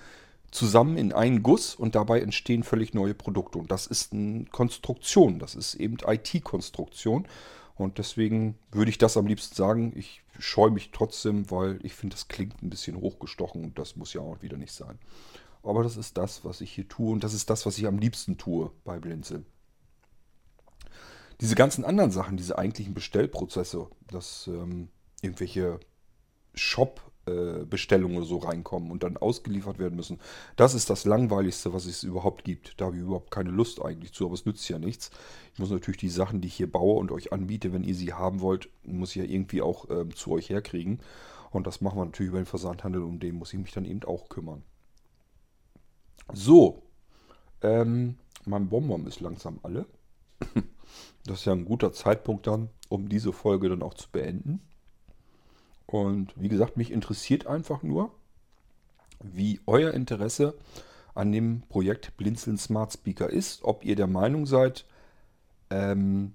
[0.55, 3.59] zusammen in einen Guss und dabei entstehen völlig neue Produkte.
[3.59, 7.27] Und das ist eine Konstruktion, das ist eben IT-Konstruktion.
[7.75, 9.93] Und deswegen würde ich das am liebsten sagen.
[9.97, 14.15] Ich scheue mich trotzdem, weil ich finde, das klingt ein bisschen hochgestochen und das muss
[14.15, 15.01] ja auch wieder nicht sein.
[15.65, 17.99] Aber das ist das, was ich hier tue und das ist das, was ich am
[17.99, 19.47] liebsten tue bei Blinzeln.
[21.41, 24.89] Diese ganzen anderen Sachen, diese eigentlichen Bestellprozesse, dass ähm,
[25.21, 25.81] irgendwelche
[26.55, 30.19] Shop- Bestellungen oder so reinkommen und dann ausgeliefert werden müssen.
[30.57, 32.81] Das ist das Langweiligste, was es überhaupt gibt.
[32.81, 35.11] Da habe ich überhaupt keine Lust eigentlich zu, aber es nützt ja nichts.
[35.55, 38.13] Ich muss natürlich die Sachen, die ich hier baue und euch anbiete, wenn ihr sie
[38.13, 41.01] haben wollt, muss ich ja irgendwie auch äh, zu euch herkriegen.
[41.51, 44.03] Und das machen wir natürlich über den Versandhandel, um den muss ich mich dann eben
[44.05, 44.63] auch kümmern.
[46.33, 46.83] So,
[47.63, 49.87] ähm, mein Bonbon ist langsam alle.
[51.27, 54.61] Das ist ja ein guter Zeitpunkt dann, um diese Folge dann auch zu beenden.
[55.95, 58.11] Und wie gesagt, mich interessiert einfach nur,
[59.23, 60.59] wie euer Interesse
[61.15, 63.63] an dem Projekt Blinzeln Smart Speaker ist.
[63.63, 64.87] Ob ihr der Meinung seid,
[65.71, 66.35] ähm,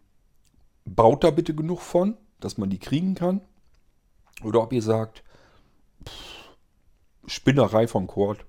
[0.86, 3.42] baut da bitte genug von, dass man die kriegen kann.
[4.46, 5.24] Oder ob ihr sagt,
[6.06, 6.56] pff,
[7.28, 8.46] Spinnerei vom Chord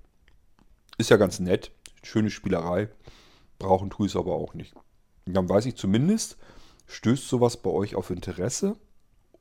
[0.96, 1.72] ist ja ganz nett,
[2.04, 2.88] schöne Spielerei,
[3.58, 4.76] brauchen tue ich es aber auch nicht.
[5.26, 6.36] Dann weiß ich zumindest,
[6.86, 8.76] stößt sowas bei euch auf Interesse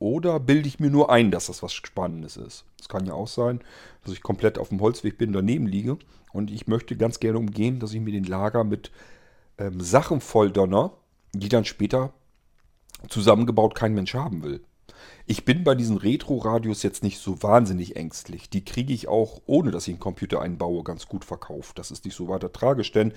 [0.00, 2.64] oder bilde ich mir nur ein, dass das was Spannendes ist?
[2.80, 3.60] Es kann ja auch sein,
[4.02, 5.98] dass ich komplett auf dem Holzweg bin, daneben liege
[6.32, 8.90] und ich möchte ganz gerne umgehen, dass ich mir den Lager mit
[9.58, 10.92] ähm, Sachen volldonner,
[11.32, 12.12] die dann später
[13.08, 14.64] zusammengebaut kein Mensch haben will.
[15.26, 18.50] Ich bin bei diesen Retro-Radios jetzt nicht so wahnsinnig ängstlich.
[18.50, 21.78] Die kriege ich auch, ohne dass ich einen Computer einbaue, ganz gut verkauft.
[21.78, 23.12] Das ist nicht so weiter tragisch, denn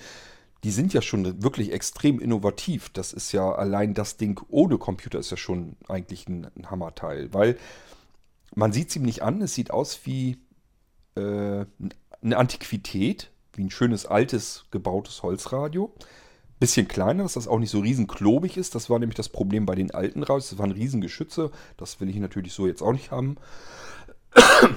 [0.64, 2.88] die sind ja schon wirklich extrem innovativ.
[2.88, 7.32] Das ist ja allein das Ding ohne Computer ist ja schon eigentlich ein, ein Hammerteil,
[7.34, 7.58] weil
[8.54, 9.42] man sieht es ihm nicht an.
[9.42, 10.38] Es sieht aus wie
[11.16, 11.66] äh,
[12.22, 15.92] eine Antiquität, wie ein schönes altes gebautes Holzradio.
[16.60, 18.74] Bisschen kleiner, dass das auch nicht so riesen klobig ist.
[18.74, 20.48] Das war nämlich das Problem bei den alten Radios.
[20.48, 21.50] Das waren Riesengeschütze.
[21.76, 23.36] Das will ich natürlich so jetzt auch nicht haben.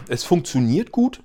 [0.09, 1.23] Es funktioniert gut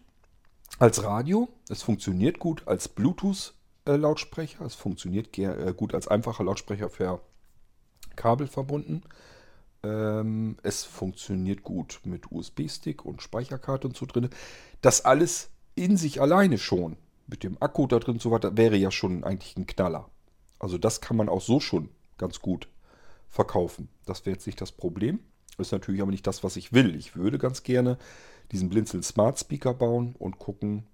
[0.79, 1.49] als Radio.
[1.69, 3.55] Es funktioniert gut als Bluetooth
[3.85, 4.65] Lautsprecher.
[4.65, 7.21] Es funktioniert äh, gut als einfacher Lautsprecher für
[8.17, 9.03] Kabel verbunden.
[9.83, 14.29] Ähm, es funktioniert gut mit USB-Stick und Speicherkarte und so drin.
[14.81, 18.77] Das alles in sich alleine schon, mit dem Akku da drin und so weiter, wäre
[18.77, 20.09] ja schon eigentlich ein Knaller.
[20.59, 22.69] Also das kann man auch so schon ganz gut
[23.29, 23.89] verkaufen.
[24.07, 25.21] Das wäre jetzt nicht das Problem.
[25.59, 26.95] Ist natürlich aber nicht das, was ich will.
[26.95, 27.99] Ich würde ganz gerne
[28.53, 30.85] diesen Blinzeln Smart Speaker bauen und gucken,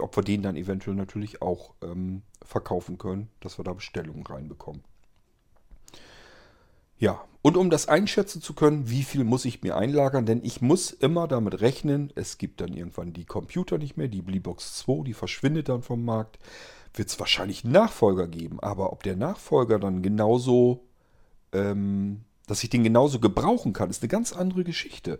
[0.00, 4.82] ob wir den dann eventuell natürlich auch ähm, verkaufen können, dass wir da Bestellungen reinbekommen.
[6.98, 10.62] Ja, und um das einschätzen zu können, wie viel muss ich mir einlagern, denn ich
[10.62, 15.02] muss immer damit rechnen, es gibt dann irgendwann die Computer nicht mehr, die Bleebox 2,
[15.02, 16.38] die verschwindet dann vom Markt,
[16.94, 20.84] wird es wahrscheinlich einen Nachfolger geben, aber ob der Nachfolger dann genauso,
[21.52, 25.18] ähm, dass ich den genauso gebrauchen kann, ist eine ganz andere Geschichte.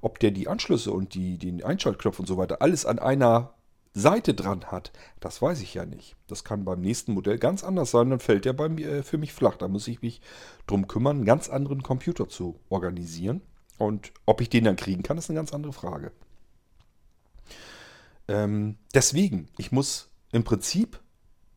[0.00, 3.54] Ob der die Anschlüsse und die, den Einschaltknopf und so weiter alles an einer
[3.94, 6.16] Seite dran hat, das weiß ich ja nicht.
[6.26, 9.18] Das kann beim nächsten Modell ganz anders sein, dann fällt der bei mir, äh, für
[9.18, 9.56] mich flach.
[9.56, 10.20] Da muss ich mich
[10.66, 13.42] drum kümmern, einen ganz anderen Computer zu organisieren.
[13.78, 16.12] Und ob ich den dann kriegen kann, ist eine ganz andere Frage.
[18.26, 21.00] Ähm, deswegen, ich muss im Prinzip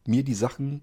[0.06, 0.82] mir die Sachen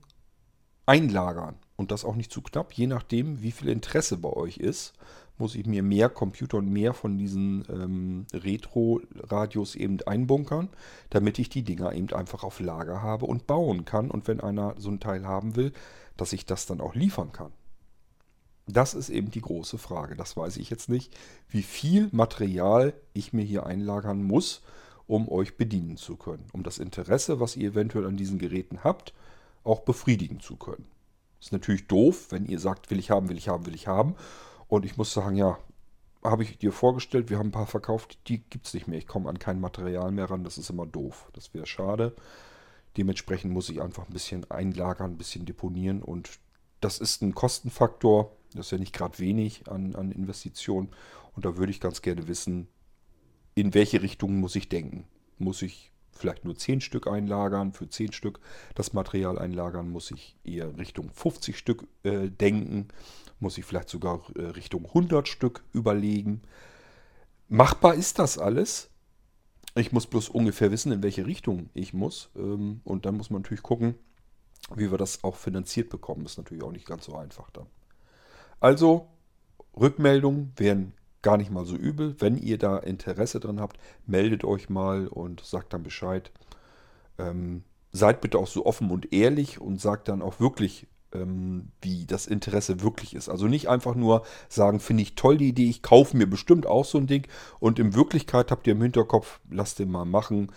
[0.87, 1.57] einlagern.
[1.77, 4.95] Und das auch nicht zu knapp, je nachdem, wie viel Interesse bei euch ist
[5.39, 10.69] muss ich mir mehr Computer und mehr von diesen ähm, Retro-Radios eben einbunkern,
[11.11, 14.11] damit ich die Dinger eben einfach auf Lager habe und bauen kann.
[14.11, 15.73] Und wenn einer so ein Teil haben will,
[16.17, 17.53] dass ich das dann auch liefern kann.
[18.67, 20.15] Das ist eben die große Frage.
[20.15, 21.17] Das weiß ich jetzt nicht,
[21.49, 24.63] wie viel Material ich mir hier einlagern muss,
[25.07, 26.45] um euch bedienen zu können.
[26.53, 29.15] Um das Interesse, was ihr eventuell an diesen Geräten habt,
[29.65, 30.87] auch befriedigen zu können.
[31.41, 34.17] Ist natürlich doof, wenn ihr sagt, will ich haben, will ich haben, will ich haben.
[34.69, 35.59] Und ich muss sagen, ja,
[36.23, 38.99] habe ich dir vorgestellt, wir haben ein paar verkauft, die gibt es nicht mehr.
[38.99, 41.31] Ich komme an kein Material mehr ran, das ist immer doof.
[41.33, 42.15] Das wäre schade.
[42.97, 46.39] Dementsprechend muss ich einfach ein bisschen einlagern, ein bisschen deponieren und
[46.81, 48.33] das ist ein Kostenfaktor.
[48.55, 50.89] Das ist ja nicht gerade wenig an, an Investitionen.
[51.35, 52.69] Und da würde ich ganz gerne wissen,
[53.55, 55.07] in welche Richtung muss ich denken?
[55.39, 58.41] Muss ich vielleicht nur 10 Stück einlagern, für 10 Stück
[58.75, 62.89] das Material einlagern, muss ich eher Richtung 50 Stück äh, denken,
[63.41, 66.43] muss ich vielleicht sogar äh, Richtung 100 Stück überlegen.
[67.49, 68.91] Machbar ist das alles.
[69.75, 72.31] Ich muss bloß ungefähr wissen, in welche Richtung ich muss.
[72.37, 73.95] Ähm, und dann muss man natürlich gucken,
[74.75, 76.27] wie wir das auch finanziert bekommen.
[76.27, 77.67] Ist natürlich auch nicht ganz so einfach dann.
[78.61, 79.09] Also,
[79.77, 80.93] Rückmeldungen wären
[81.23, 82.17] gar nicht mal so übel.
[82.19, 86.31] Wenn ihr da Interesse dran habt, meldet euch mal und sagt dann Bescheid.
[87.19, 92.07] Ähm, seid bitte auch so offen und ehrlich und sagt dann auch wirklich, ähm, wie
[92.07, 93.29] das Interesse wirklich ist.
[93.29, 96.85] Also nicht einfach nur sagen, finde ich toll die Idee, ich kaufe mir bestimmt auch
[96.85, 97.27] so ein Ding
[97.61, 100.53] und in Wirklichkeit habt ihr im Hinterkopf, lasst den mal machen.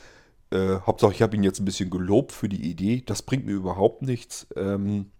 [0.52, 3.04] Äh, Hauptsache, ich habe ihn jetzt ein bisschen gelobt für die Idee.
[3.06, 4.48] Das bringt mir überhaupt nichts.
[4.56, 5.12] Ähm,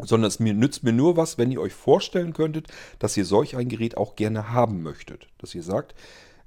[0.00, 2.68] sondern es mir, nützt mir nur was, wenn ihr euch vorstellen könntet,
[2.98, 5.28] dass ihr solch ein Gerät auch gerne haben möchtet.
[5.38, 5.94] Dass ihr sagt,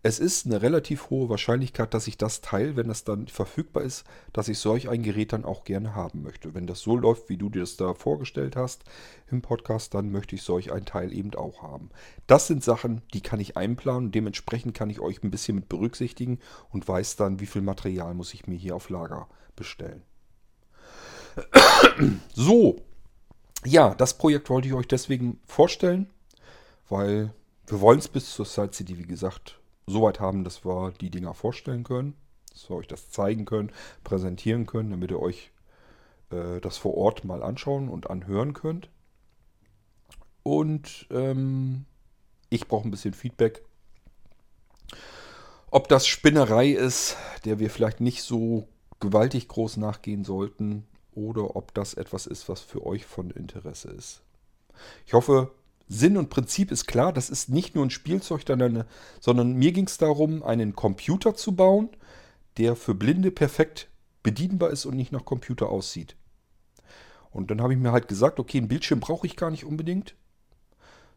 [0.07, 4.03] es ist eine relativ hohe Wahrscheinlichkeit, dass ich das Teil, wenn das dann verfügbar ist,
[4.33, 6.53] dass ich solch ein Gerät dann auch gerne haben möchte.
[6.53, 8.83] Wenn das so läuft, wie du dir das da vorgestellt hast
[9.31, 11.89] im Podcast, dann möchte ich solch ein Teil eben auch haben.
[12.27, 14.11] Das sind Sachen, die kann ich einplanen.
[14.11, 16.37] Dementsprechend kann ich euch ein bisschen mit berücksichtigen
[16.69, 20.03] und weiß dann, wie viel Material muss ich mir hier auf Lager bestellen.
[22.35, 22.77] So,
[23.65, 26.09] ja, das Projekt wollte ich euch deswegen vorstellen,
[26.89, 27.33] weil
[27.67, 31.09] wir wollen es bis zur Side City, wie gesagt, so weit haben, dass wir die
[31.09, 32.15] Dinger vorstellen können,
[32.51, 33.71] dass wir euch das zeigen können,
[34.03, 35.51] präsentieren können, damit ihr euch
[36.31, 38.89] äh, das vor Ort mal anschauen und anhören könnt.
[40.43, 41.85] Und ähm,
[42.49, 43.63] ich brauche ein bisschen Feedback.
[45.71, 48.67] Ob das Spinnerei ist, der wir vielleicht nicht so
[48.99, 54.21] gewaltig groß nachgehen sollten, oder ob das etwas ist, was für euch von Interesse ist.
[55.05, 55.51] Ich hoffe,
[55.87, 58.43] Sinn und Prinzip ist klar, das ist nicht nur ein Spielzeug,
[59.19, 61.89] sondern mir ging es darum, einen Computer zu bauen,
[62.57, 63.89] der für Blinde perfekt
[64.23, 66.15] bedienbar ist und nicht nach Computer aussieht.
[67.31, 70.15] Und dann habe ich mir halt gesagt, okay, einen Bildschirm brauche ich gar nicht unbedingt,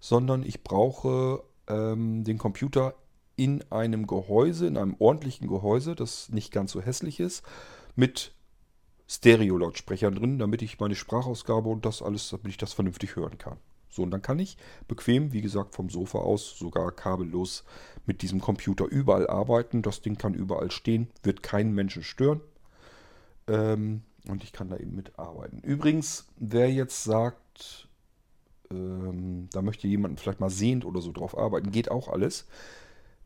[0.01, 2.95] sondern ich brauche ähm, den Computer
[3.37, 7.45] in einem Gehäuse, in einem ordentlichen Gehäuse, das nicht ganz so hässlich ist,
[7.95, 8.33] mit
[9.09, 13.57] Stereo-Lautsprechern drin, damit ich meine Sprachausgabe und das alles, damit ich das vernünftig hören kann.
[13.91, 14.57] So, und dann kann ich
[14.87, 17.65] bequem, wie gesagt, vom Sofa aus, sogar kabellos
[18.07, 19.83] mit diesem Computer überall arbeiten.
[19.83, 22.41] Das Ding kann überall stehen, wird keinen Menschen stören.
[23.47, 25.61] Ähm, und ich kann da eben mitarbeiten.
[25.61, 27.89] Übrigens, wer jetzt sagt,
[28.71, 32.47] ähm, da möchte jemand vielleicht mal sehend oder so drauf arbeiten, geht auch alles.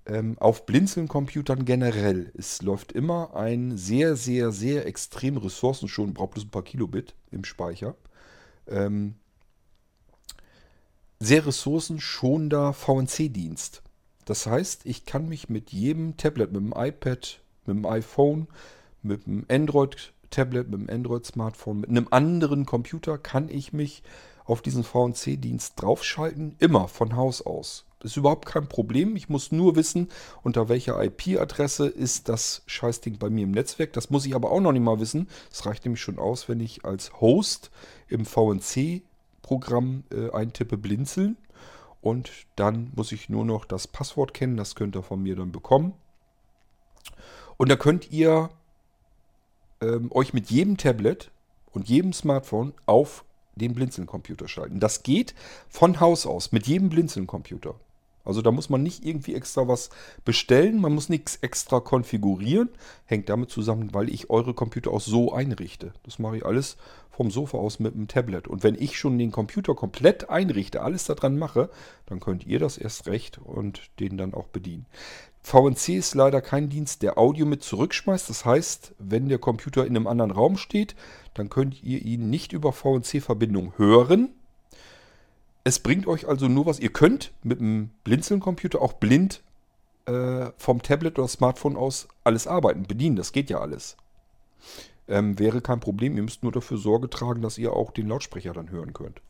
[0.04, 6.46] Ähm, auf Blinzeln-Computern generell, es läuft immer ein sehr, sehr, sehr extrem ressourcenschonend, braucht bloß
[6.46, 7.94] ein paar Kilobit im Speicher.
[8.66, 9.14] Ähm,
[11.20, 13.82] sehr ressourcenschonender VNC-Dienst.
[14.24, 18.48] Das heißt, ich kann mich mit jedem Tablet, mit dem iPad, mit dem iPhone,
[19.02, 24.02] mit dem Android-Tablet, mit dem Android-Smartphone, mit einem anderen Computer, kann ich mich
[24.44, 27.84] auf diesen VNC-Dienst draufschalten, immer von Haus aus.
[28.02, 29.14] Ist überhaupt kein Problem.
[29.16, 30.08] Ich muss nur wissen,
[30.42, 33.92] unter welcher IP-Adresse ist das Scheißding bei mir im Netzwerk.
[33.92, 35.28] Das muss ich aber auch noch nicht mal wissen.
[35.50, 37.70] Das reicht nämlich schon aus, wenn ich als Host
[38.08, 39.02] im VNC
[39.42, 41.36] Programm äh, eintippe, blinzeln.
[42.00, 44.56] Und dann muss ich nur noch das Passwort kennen.
[44.56, 45.94] Das könnt ihr von mir dann bekommen.
[47.56, 48.50] Und da könnt ihr
[49.80, 51.30] ähm, euch mit jedem Tablet
[51.72, 53.24] und jedem Smartphone auf
[53.54, 54.80] den Blinzeln-Computer schalten.
[54.80, 55.34] Das geht
[55.68, 57.74] von Haus aus mit jedem Blinzeln-Computer.
[58.24, 59.90] Also da muss man nicht irgendwie extra was
[60.24, 62.68] bestellen, man muss nichts extra konfigurieren.
[63.04, 65.92] Hängt damit zusammen, weil ich eure Computer auch so einrichte.
[66.04, 66.76] Das mache ich alles
[67.10, 68.48] vom Sofa aus mit dem Tablet.
[68.48, 71.68] Und wenn ich schon den Computer komplett einrichte, alles daran mache,
[72.06, 74.86] dann könnt ihr das erst recht und den dann auch bedienen.
[75.42, 78.30] VNC ist leider kein Dienst, der Audio mit zurückschmeißt.
[78.30, 80.94] Das heißt, wenn der Computer in einem anderen Raum steht,
[81.34, 84.30] dann könnt ihr ihn nicht über VNC-Verbindung hören
[85.64, 86.80] es bringt euch also nur was.
[86.80, 89.42] Ihr könnt mit einem Blinzeln-Computer auch blind
[90.06, 93.16] äh, vom Tablet oder Smartphone aus alles arbeiten, bedienen.
[93.16, 93.96] Das geht ja alles.
[95.08, 96.16] Ähm, wäre kein Problem.
[96.16, 99.20] Ihr müsst nur dafür Sorge tragen, dass ihr auch den Lautsprecher dann hören könnt.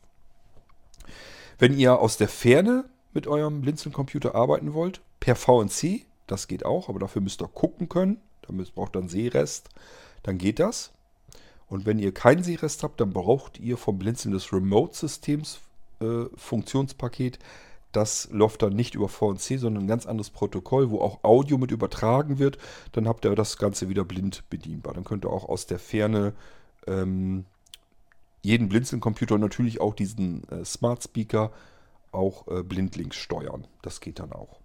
[1.59, 6.89] Wenn ihr aus der Ferne mit eurem Blinzeln-Computer arbeiten wollt, per VNC, das geht auch,
[6.89, 8.19] aber dafür müsst ihr gucken können.
[8.41, 9.69] Da braucht ihr dann Sehrest.
[10.23, 10.91] Dann geht das.
[11.67, 15.59] Und wenn ihr keinen Sehrest habt, dann braucht ihr vom Blinzeln des Remote-Systems
[16.35, 17.39] Funktionspaket.
[17.91, 21.71] Das läuft dann nicht über VNC, sondern ein ganz anderes Protokoll, wo auch Audio mit
[21.71, 22.57] übertragen wird.
[22.91, 24.95] Dann habt ihr das Ganze wieder blind bedienbar.
[24.95, 26.33] Dann könnt ihr auch aus der Ferne
[26.87, 27.45] ähm,
[28.41, 31.51] jeden Blinzeln-Computer natürlich auch diesen äh, Smart Speaker
[32.11, 33.67] auch äh, blindlings steuern.
[33.81, 34.59] Das geht dann auch.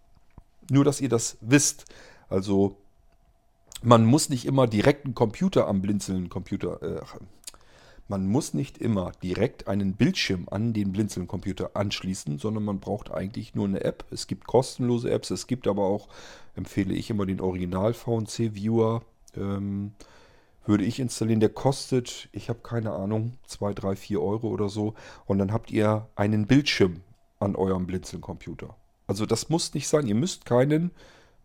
[0.70, 1.84] Nur, dass ihr das wisst.
[2.28, 2.76] Also
[3.82, 7.00] man muss nicht immer direkt einen Computer am Blinzeln-Computer, äh,
[8.08, 13.54] man muss nicht immer direkt einen Bildschirm an den Blinzeln-Computer anschließen, sondern man braucht eigentlich
[13.54, 14.04] nur eine App.
[14.10, 16.08] Es gibt kostenlose Apps, es gibt aber auch,
[16.56, 19.02] empfehle ich immer den Original VNC Viewer.
[19.36, 19.92] Ähm,
[20.68, 21.40] würde ich installieren.
[21.40, 24.94] Der kostet, ich habe keine Ahnung, 2, 3, 4 Euro oder so.
[25.24, 27.00] Und dann habt ihr einen Bildschirm
[27.40, 28.76] an eurem Blinzeln-Computer.
[29.06, 30.06] Also das muss nicht sein.
[30.06, 30.90] Ihr müsst keinen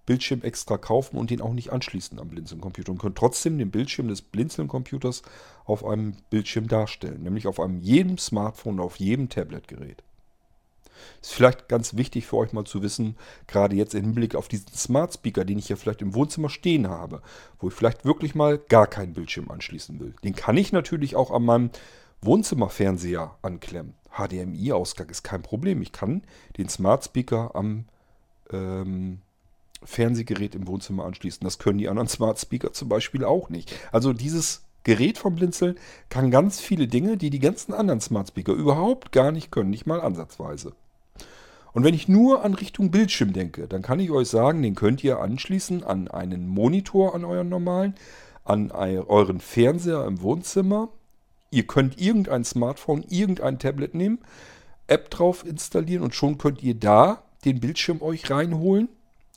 [0.06, 4.08] Bildschirm extra kaufen und den auch nicht anschließen am Blinzeln-Computer und können trotzdem den Bildschirm
[4.08, 5.22] des Blinzeln-Computers
[5.66, 10.04] auf einem Bildschirm darstellen, nämlich auf einem jedem Smartphone, auf jedem Tablet-Gerät.
[11.22, 13.16] Ist vielleicht ganz wichtig für euch mal zu wissen,
[13.48, 16.88] gerade jetzt im Hinblick auf diesen Smart Speaker, den ich hier vielleicht im Wohnzimmer stehen
[16.88, 17.22] habe,
[17.60, 20.14] wo ich vielleicht wirklich mal gar keinen Bildschirm anschließen will.
[20.24, 21.70] Den kann ich natürlich auch an meinem
[22.22, 23.96] Wohnzimmerfernseher anklemmen.
[24.18, 25.82] HDMI-Ausgang ist kein Problem.
[25.82, 26.24] Ich kann
[26.58, 27.86] den Smart Speaker am
[28.52, 29.22] ähm,
[29.86, 31.44] Fernsehgerät im Wohnzimmer anschließen.
[31.44, 33.74] Das können die anderen Smart Speaker zum Beispiel auch nicht.
[33.92, 35.78] Also dieses Gerät vom Blinzeln
[36.10, 39.86] kann ganz viele Dinge, die die ganzen anderen Smart Speaker überhaupt gar nicht können, nicht
[39.86, 40.74] mal ansatzweise.
[41.74, 45.04] Und wenn ich nur an Richtung Bildschirm denke, dann kann ich euch sagen, den könnt
[45.04, 47.96] ihr anschließen an einen Monitor, an euren normalen,
[48.46, 50.90] an euren Fernseher im Wohnzimmer.
[51.50, 54.20] Ihr könnt irgendein Smartphone, irgendein Tablet nehmen,
[54.88, 58.90] App drauf installieren und schon könnt ihr da den Bildschirm euch reinholen.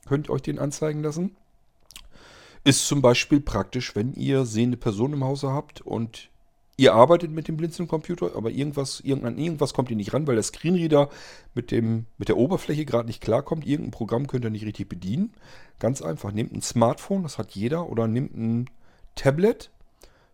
[0.07, 1.37] Könnt euch den anzeigen lassen.
[2.65, 6.31] Ist zum Beispiel praktisch, wenn ihr sehende Personen im Hause habt und
[6.77, 10.43] ihr arbeitet mit dem Blinzeln-Computer, aber irgendwas, irgendwann, irgendwas kommt ihr nicht ran, weil der
[10.43, 11.09] Screenreader
[11.55, 13.67] mit, dem, mit der Oberfläche gerade nicht klarkommt.
[13.67, 15.33] Irgendein Programm könnt ihr nicht richtig bedienen.
[15.79, 18.71] Ganz einfach, nehmt ein Smartphone, das hat jeder, oder nehmt ein
[19.15, 19.71] Tablet,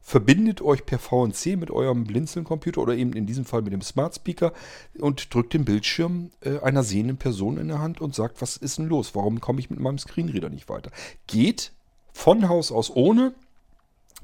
[0.03, 4.17] verbindet euch per VNC mit eurem Blinzeln-Computer oder eben in diesem Fall mit dem Smart
[4.17, 4.53] Speaker
[4.99, 8.79] und drückt den Bildschirm äh, einer sehenden Person in der Hand und sagt, was ist
[8.79, 9.15] denn los?
[9.15, 10.91] Warum komme ich mit meinem Screenreader nicht weiter?
[11.29, 11.73] Geht
[12.13, 13.33] von Haus aus ohne,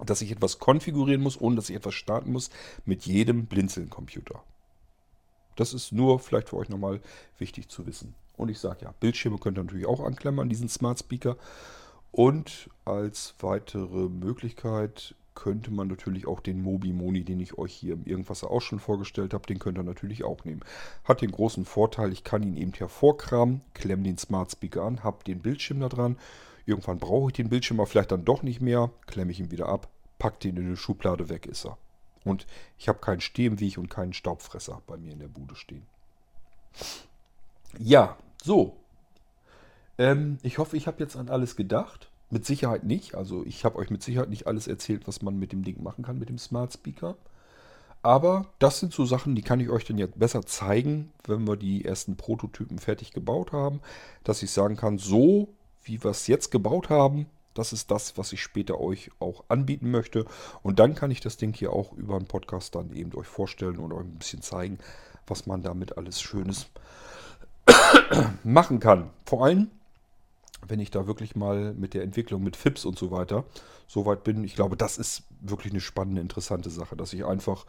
[0.05, 2.51] dass ich etwas konfigurieren muss, ohne dass ich etwas starten muss,
[2.85, 4.43] mit jedem Blinzeln-Computer.
[5.57, 7.01] Das ist nur vielleicht für euch nochmal
[7.39, 8.15] wichtig zu wissen.
[8.37, 11.37] Und ich sage ja, Bildschirme könnt ihr natürlich auch anklammern, diesen Smart Speaker.
[12.13, 17.93] Und als weitere Möglichkeit könnte man natürlich auch den Mobi Moni, den ich euch hier
[17.93, 20.63] im Irgendwasser auch schon vorgestellt habe, den könnt ihr natürlich auch nehmen.
[21.05, 25.23] Hat den großen Vorteil, ich kann ihn eben hervorkramen, klemme den Smart Speaker an, habe
[25.23, 26.19] den Bildschirm da dran.
[26.67, 29.69] Irgendwann brauche ich den Bildschirm aber vielleicht dann doch nicht mehr, klemme ich ihn wieder
[29.69, 31.79] ab, packe den in eine Schublade, weg ist er.
[32.25, 32.45] Und
[32.77, 35.87] ich habe keinen Stehmweg und keinen Staubfresser bei mir in der Bude stehen.
[37.79, 38.77] Ja, so.
[39.99, 42.11] Ähm, ich hoffe, ich habe jetzt an alles gedacht.
[42.31, 43.15] Mit Sicherheit nicht.
[43.15, 46.05] Also ich habe euch mit Sicherheit nicht alles erzählt, was man mit dem Ding machen
[46.05, 47.17] kann, mit dem Smart Speaker.
[48.03, 51.57] Aber das sind so Sachen, die kann ich euch dann jetzt besser zeigen, wenn wir
[51.57, 53.81] die ersten Prototypen fertig gebaut haben.
[54.25, 55.49] Dass ich sagen kann, so
[55.83, 59.91] wie wir es jetzt gebaut haben, das ist das, was ich später euch auch anbieten
[59.91, 60.27] möchte.
[60.63, 63.79] Und dann kann ich das Ding hier auch über einen Podcast dann eben euch vorstellen
[63.79, 64.79] und euch ein bisschen zeigen,
[65.27, 66.69] was man damit alles Schönes
[68.45, 69.11] machen kann.
[69.25, 69.71] Vor allem
[70.69, 73.45] wenn ich da wirklich mal mit der Entwicklung mit FIPS und so weiter
[73.87, 74.45] so weit bin.
[74.45, 77.65] Ich glaube, das ist wirklich eine spannende, interessante Sache, dass ich einfach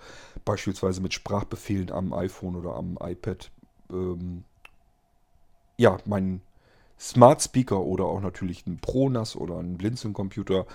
[0.46, 3.52] beispielsweise mit Sprachbefehlen am iPhone oder am iPad
[3.90, 4.44] ähm,
[5.78, 6.42] ja, meinen
[7.00, 10.66] Smart Speaker oder auch natürlich einen ProNAS oder einen Blinzeln-Computer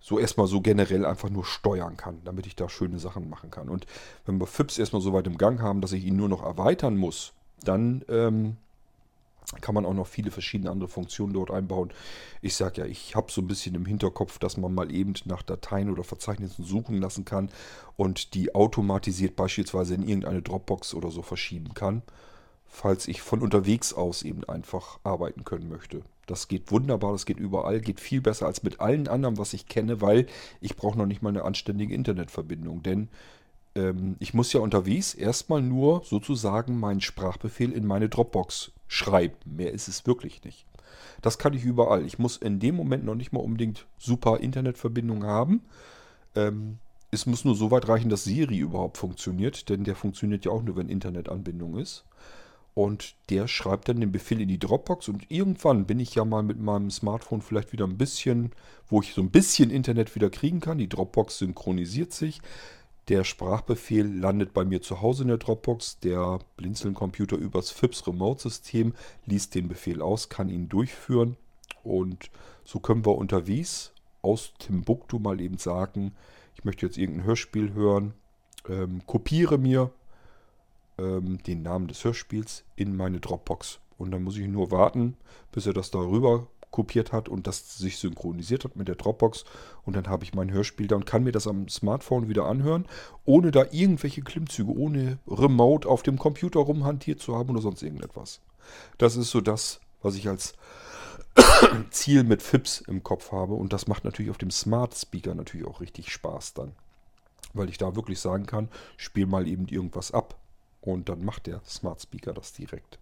[0.00, 3.68] so erstmal so generell einfach nur steuern kann, damit ich da schöne Sachen machen kann.
[3.68, 3.86] Und
[4.26, 6.96] wenn wir FIPS erstmal so weit im Gang haben, dass ich ihn nur noch erweitern
[6.96, 7.32] muss,
[7.62, 8.56] dann ähm,
[9.60, 11.92] kann man auch noch viele verschiedene andere Funktionen dort einbauen.
[12.40, 15.42] Ich sage ja, ich habe so ein bisschen im Hinterkopf, dass man mal eben nach
[15.42, 17.50] Dateien oder Verzeichnissen suchen lassen kann
[17.96, 22.02] und die automatisiert beispielsweise in irgendeine Dropbox oder so verschieben kann,
[22.66, 26.02] falls ich von unterwegs aus eben einfach arbeiten können möchte.
[26.26, 29.68] Das geht wunderbar, das geht überall, geht viel besser als mit allen anderen, was ich
[29.68, 30.26] kenne, weil
[30.60, 33.08] ich brauche noch nicht mal eine anständige Internetverbindung, denn
[33.74, 39.36] ähm, ich muss ja unterwegs erstmal nur sozusagen meinen Sprachbefehl in meine Dropbox schreiben.
[39.44, 40.66] Mehr ist es wirklich nicht.
[41.22, 42.04] Das kann ich überall.
[42.04, 45.62] Ich muss in dem Moment noch nicht mal unbedingt super Internetverbindung haben.
[46.34, 46.78] Ähm,
[47.10, 50.62] es muss nur so weit reichen, dass Siri überhaupt funktioniert, denn der funktioniert ja auch
[50.62, 52.04] nur, wenn Internetanbindung ist.
[52.74, 56.42] Und der schreibt dann den Befehl in die Dropbox und irgendwann bin ich ja mal
[56.42, 58.50] mit meinem Smartphone vielleicht wieder ein bisschen,
[58.88, 60.78] wo ich so ein bisschen Internet wieder kriegen kann.
[60.78, 62.40] Die Dropbox synchronisiert sich.
[63.08, 65.98] Der Sprachbefehl landet bei mir zu Hause in der Dropbox.
[66.00, 68.94] Der Blinzeln-Computer übers FIPS Remote-System
[69.26, 71.36] liest den Befehl aus, kann ihn durchführen.
[71.82, 72.30] Und
[72.64, 73.92] so können wir unterwegs
[74.22, 76.14] aus Timbuktu mal eben sagen,
[76.54, 78.14] ich möchte jetzt irgendein Hörspiel hören,
[78.68, 79.90] ähm, kopiere mir
[80.96, 83.80] ähm, den Namen des Hörspiels in meine Dropbox.
[83.98, 85.16] Und dann muss ich nur warten,
[85.52, 89.44] bis er das darüber kopiert hat und das sich synchronisiert hat mit der Dropbox.
[89.84, 92.86] Und dann habe ich mein Hörspiel da und kann mir das am Smartphone wieder anhören,
[93.24, 98.40] ohne da irgendwelche Klimmzüge, ohne Remote auf dem Computer rumhantiert zu haben oder sonst irgendetwas.
[98.98, 100.54] Das ist so das, was ich als
[101.90, 103.54] Ziel mit FIPS im Kopf habe.
[103.54, 106.72] Und das macht natürlich auf dem Smart Speaker natürlich auch richtig Spaß dann.
[107.52, 110.40] Weil ich da wirklich sagen kann, spiel mal eben irgendwas ab.
[110.80, 112.98] Und dann macht der Smart Speaker das direkt.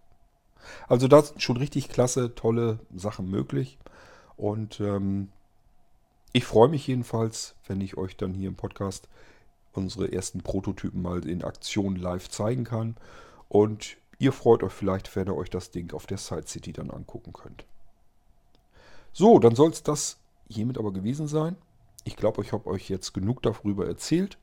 [0.87, 3.77] Also da sind schon richtig klasse, tolle Sachen möglich.
[4.35, 5.29] Und ähm,
[6.31, 9.07] ich freue mich jedenfalls, wenn ich euch dann hier im Podcast
[9.73, 12.95] unsere ersten Prototypen mal in Aktion live zeigen kann.
[13.49, 16.91] Und ihr freut euch vielleicht, wenn ihr euch das Ding auf der Side City dann
[16.91, 17.65] angucken könnt.
[19.11, 20.17] So, dann soll es das
[20.49, 21.55] hiermit aber gewesen sein.
[22.03, 24.37] Ich glaube, ich habe euch jetzt genug darüber erzählt.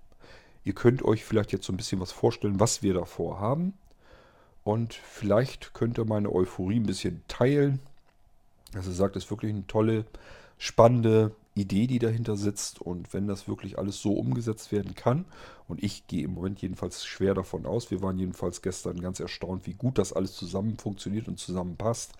[0.64, 3.74] Ihr könnt euch vielleicht jetzt so ein bisschen was vorstellen, was wir davor haben.
[4.70, 7.80] Und vielleicht könnt ihr meine Euphorie ein bisschen teilen.
[8.72, 10.04] Also sagt, es ist wirklich eine tolle,
[10.58, 12.80] spannende Idee, die dahinter sitzt.
[12.80, 15.24] Und wenn das wirklich alles so umgesetzt werden kann,
[15.66, 19.66] und ich gehe im Moment jedenfalls schwer davon aus, wir waren jedenfalls gestern ganz erstaunt,
[19.66, 22.12] wie gut das alles zusammen funktioniert und zusammenpasst.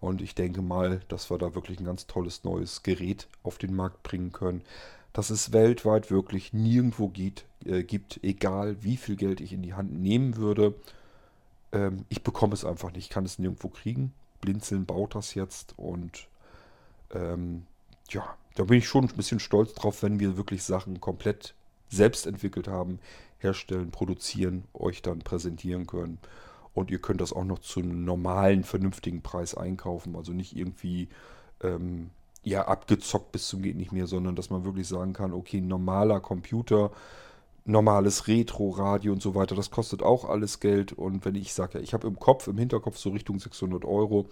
[0.00, 3.76] Und ich denke mal, dass wir da wirklich ein ganz tolles neues Gerät auf den
[3.76, 4.62] Markt bringen können,
[5.12, 9.74] dass es weltweit wirklich nirgendwo geht, äh, gibt, egal wie viel Geld ich in die
[9.74, 10.74] Hand nehmen würde.
[11.72, 14.12] Ähm, ich bekomme es einfach nicht, kann es nirgendwo kriegen.
[14.40, 16.28] Blinzeln baut das jetzt und
[17.12, 17.66] ähm,
[18.08, 21.54] ja, da bin ich schon ein bisschen stolz drauf, wenn wir wirklich Sachen komplett
[21.88, 22.98] selbst entwickelt haben,
[23.38, 26.18] herstellen, produzieren, euch dann präsentieren können.
[26.72, 30.14] Und ihr könnt das auch noch zu einem normalen, vernünftigen Preis einkaufen.
[30.14, 31.08] Also nicht irgendwie
[31.62, 32.10] ähm,
[32.42, 36.20] ja, abgezockt bis zum geht nicht mehr, sondern dass man wirklich sagen kann, okay, normaler
[36.20, 36.90] Computer,
[37.64, 40.92] normales Retro-Radio und so weiter, das kostet auch alles Geld.
[40.92, 44.28] Und wenn ich sage, ich habe im Kopf, im Hinterkopf so Richtung 600 Euro,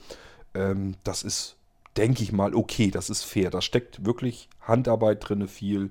[0.55, 1.59] ähm, das ist
[1.99, 3.51] denke ich mal, okay, das ist fair.
[3.51, 5.91] Da steckt wirklich Handarbeit drin, viel.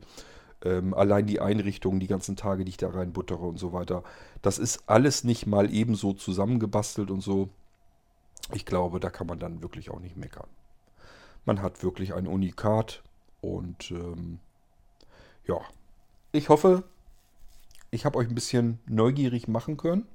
[0.64, 4.04] Ähm, allein die Einrichtungen, die ganzen Tage, die ich da reinbuttere und so weiter.
[4.42, 7.50] Das ist alles nicht mal ebenso zusammengebastelt und so.
[8.54, 10.48] Ich glaube, da kann man dann wirklich auch nicht meckern.
[11.46, 13.04] Man hat wirklich ein Unikat
[13.42, 14.40] und ähm,
[15.46, 15.60] ja,
[16.32, 16.84] ich hoffe,
[17.92, 20.06] ich habe euch ein bisschen neugierig machen können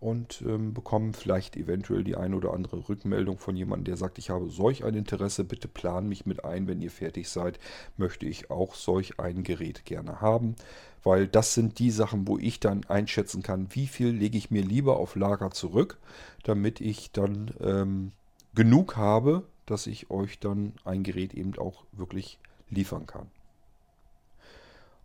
[0.00, 4.28] und ähm, bekommen vielleicht eventuell die eine oder andere Rückmeldung von jemandem, der sagt, ich
[4.28, 7.58] habe solch ein Interesse, bitte plan mich mit ein, wenn ihr fertig seid,
[7.96, 10.56] möchte ich auch solch ein Gerät gerne haben,
[11.02, 14.62] weil das sind die Sachen, wo ich dann einschätzen kann, wie viel lege ich mir
[14.62, 15.98] lieber auf Lager zurück,
[16.42, 18.12] damit ich dann ähm,
[18.54, 22.38] genug habe, dass ich euch dann ein Gerät eben auch wirklich
[22.68, 23.30] liefern kann.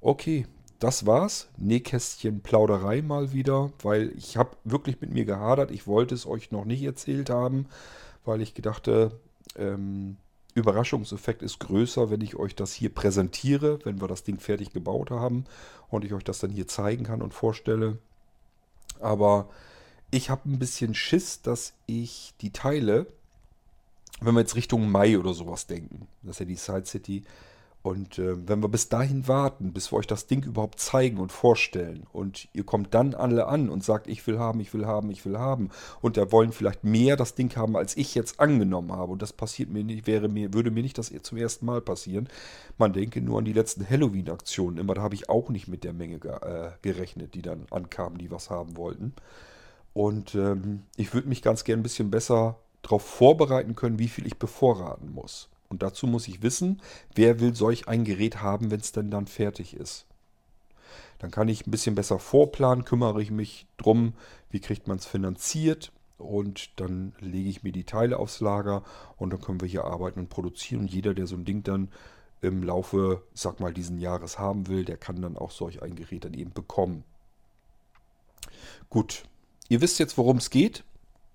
[0.01, 0.45] Okay,
[0.79, 1.49] das war's.
[1.57, 5.71] Nähkästchen Plauderei mal wieder, weil ich habe wirklich mit mir gehadert.
[5.71, 7.67] Ich wollte es euch noch nicht erzählt haben,
[8.25, 9.11] weil ich gedachte,
[9.55, 10.17] ähm,
[10.55, 15.11] Überraschungseffekt ist größer, wenn ich euch das hier präsentiere, wenn wir das Ding fertig gebaut
[15.11, 15.45] haben
[15.89, 17.97] und ich euch das dann hier zeigen kann und vorstelle.
[18.99, 19.49] Aber
[20.11, 23.05] ich habe ein bisschen Schiss, dass ich die Teile,
[24.21, 27.23] wenn wir jetzt Richtung Mai oder sowas denken, das ist ja die Side City,
[27.81, 31.31] und äh, wenn wir bis dahin warten, bis wir euch das Ding überhaupt zeigen und
[31.31, 35.09] vorstellen und ihr kommt dann alle an und sagt, ich will haben, ich will haben,
[35.11, 35.69] ich will haben
[36.01, 39.31] und da wollen vielleicht mehr das Ding haben, als ich jetzt angenommen habe und das
[39.31, 42.27] passiert mir nicht, wäre mir, würde mir nicht das zum ersten Mal passieren.
[42.77, 44.77] Man denke nur an die letzten Halloween-Aktionen.
[44.77, 48.17] Immer da habe ich auch nicht mit der Menge ge äh, gerechnet, die dann ankamen,
[48.17, 49.13] die was haben wollten.
[49.93, 54.25] Und ähm, ich würde mich ganz gern ein bisschen besser darauf vorbereiten können, wie viel
[54.27, 55.49] ich bevorraten muss.
[55.69, 56.81] Und dazu muss ich wissen,
[57.13, 60.05] wer will solch ein Gerät haben, wenn es denn dann fertig ist.
[61.19, 64.13] Dann kann ich ein bisschen besser vorplanen, kümmere ich mich drum,
[64.49, 68.83] wie kriegt man es finanziert und dann lege ich mir die Teile aufs Lager
[69.17, 70.81] und dann können wir hier arbeiten und produzieren.
[70.81, 71.89] Und jeder, der so ein Ding dann
[72.41, 76.25] im Laufe, sag mal, diesen Jahres haben will, der kann dann auch solch ein Gerät
[76.25, 77.03] dann eben bekommen.
[78.89, 79.23] Gut,
[79.67, 80.83] ihr wisst jetzt, worum es geht.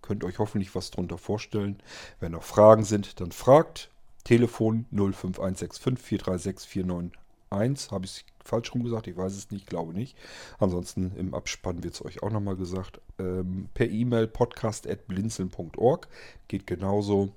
[0.02, 1.82] Könnt euch hoffentlich was drunter vorstellen.
[2.20, 3.90] Wenn noch Fragen sind, dann fragt.
[4.24, 7.92] Telefon 05165 436 491.
[7.92, 9.06] Habe ich falsch rum gesagt?
[9.06, 10.16] Ich weiß es nicht, glaube nicht.
[10.58, 13.00] Ansonsten im Abspann wird es euch auch nochmal gesagt.
[13.18, 16.08] Ähm, per E-Mail podcast.blinzeln.org
[16.48, 17.32] geht genauso.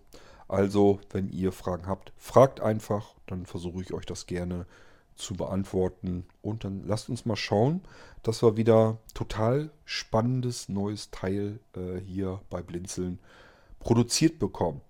[0.48, 4.66] Also, wenn ihr Fragen habt, fragt einfach, dann versuche ich euch das gerne
[5.16, 6.26] zu beantworten.
[6.42, 7.82] Und dann lasst uns mal schauen,
[8.24, 13.20] dass wir wieder total spannendes neues Teil äh, hier bei Blinzeln
[13.80, 14.82] produziert bekommen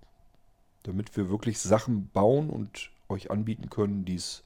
[0.82, 4.42] damit wir wirklich Sachen bauen und euch anbieten können, die es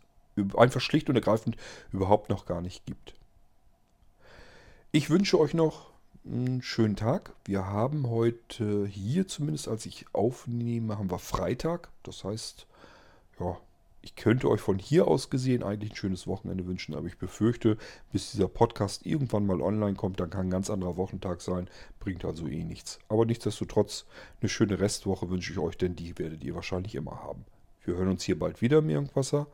[0.56, 1.56] einfach schlicht und ergreifend
[1.92, 3.14] überhaupt noch gar nicht gibt.
[4.92, 5.90] Ich wünsche euch noch
[6.24, 7.32] einen schönen Tag.
[7.44, 11.88] Wir haben heute hier zumindest, als ich aufnehme, haben wir Freitag.
[12.02, 12.66] Das heißt,
[13.40, 13.58] ja,
[14.02, 17.78] ich könnte euch von hier aus gesehen eigentlich ein schönes Wochenende wünschen, aber ich befürchte,
[18.12, 21.68] bis dieser Podcast irgendwann mal online kommt, dann kann ein ganz anderer Wochentag sein,
[22.00, 22.98] bringt also eh nichts.
[23.08, 24.04] Aber nichtsdestotrotz,
[24.40, 27.44] eine schöne Restwoche wünsche ich euch, denn die werdet ihr wahrscheinlich immer haben.
[27.84, 29.46] Wir hören uns hier bald wieder im Irgendwasser.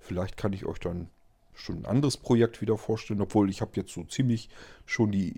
[0.00, 1.08] Vielleicht kann ich euch dann
[1.54, 4.48] schon ein anderes Projekt wieder vorstellen, obwohl ich habe jetzt so ziemlich
[4.84, 5.34] schon die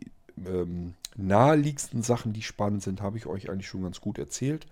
[0.46, 4.66] ähm, naheliegendsten Sachen, die spannend sind, habe ich euch eigentlich schon ganz gut erzählt.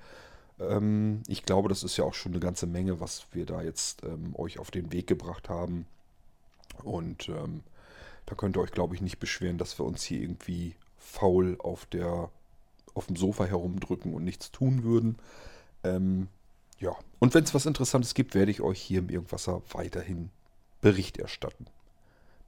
[0.70, 4.04] Ähm, ich glaube, das ist ja auch schon eine ganze Menge, was wir da jetzt
[4.04, 5.86] ähm, euch auf den Weg gebracht haben.
[6.82, 7.62] Und ähm,
[8.26, 11.86] da könnt ihr euch, glaube ich, nicht beschweren, dass wir uns hier irgendwie faul auf,
[11.86, 12.30] der,
[12.94, 15.18] auf dem Sofa herumdrücken und nichts tun würden.
[15.84, 16.28] Ähm,
[16.78, 20.30] ja, und wenn es was Interessantes gibt, werde ich euch hier im Irgendwasser weiterhin
[20.80, 21.66] Bericht erstatten.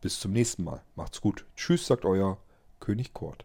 [0.01, 0.83] Bis zum nächsten Mal.
[0.97, 1.47] Macht's gut.
[1.57, 2.39] Tschüss, sagt euer
[2.81, 3.45] König Kort.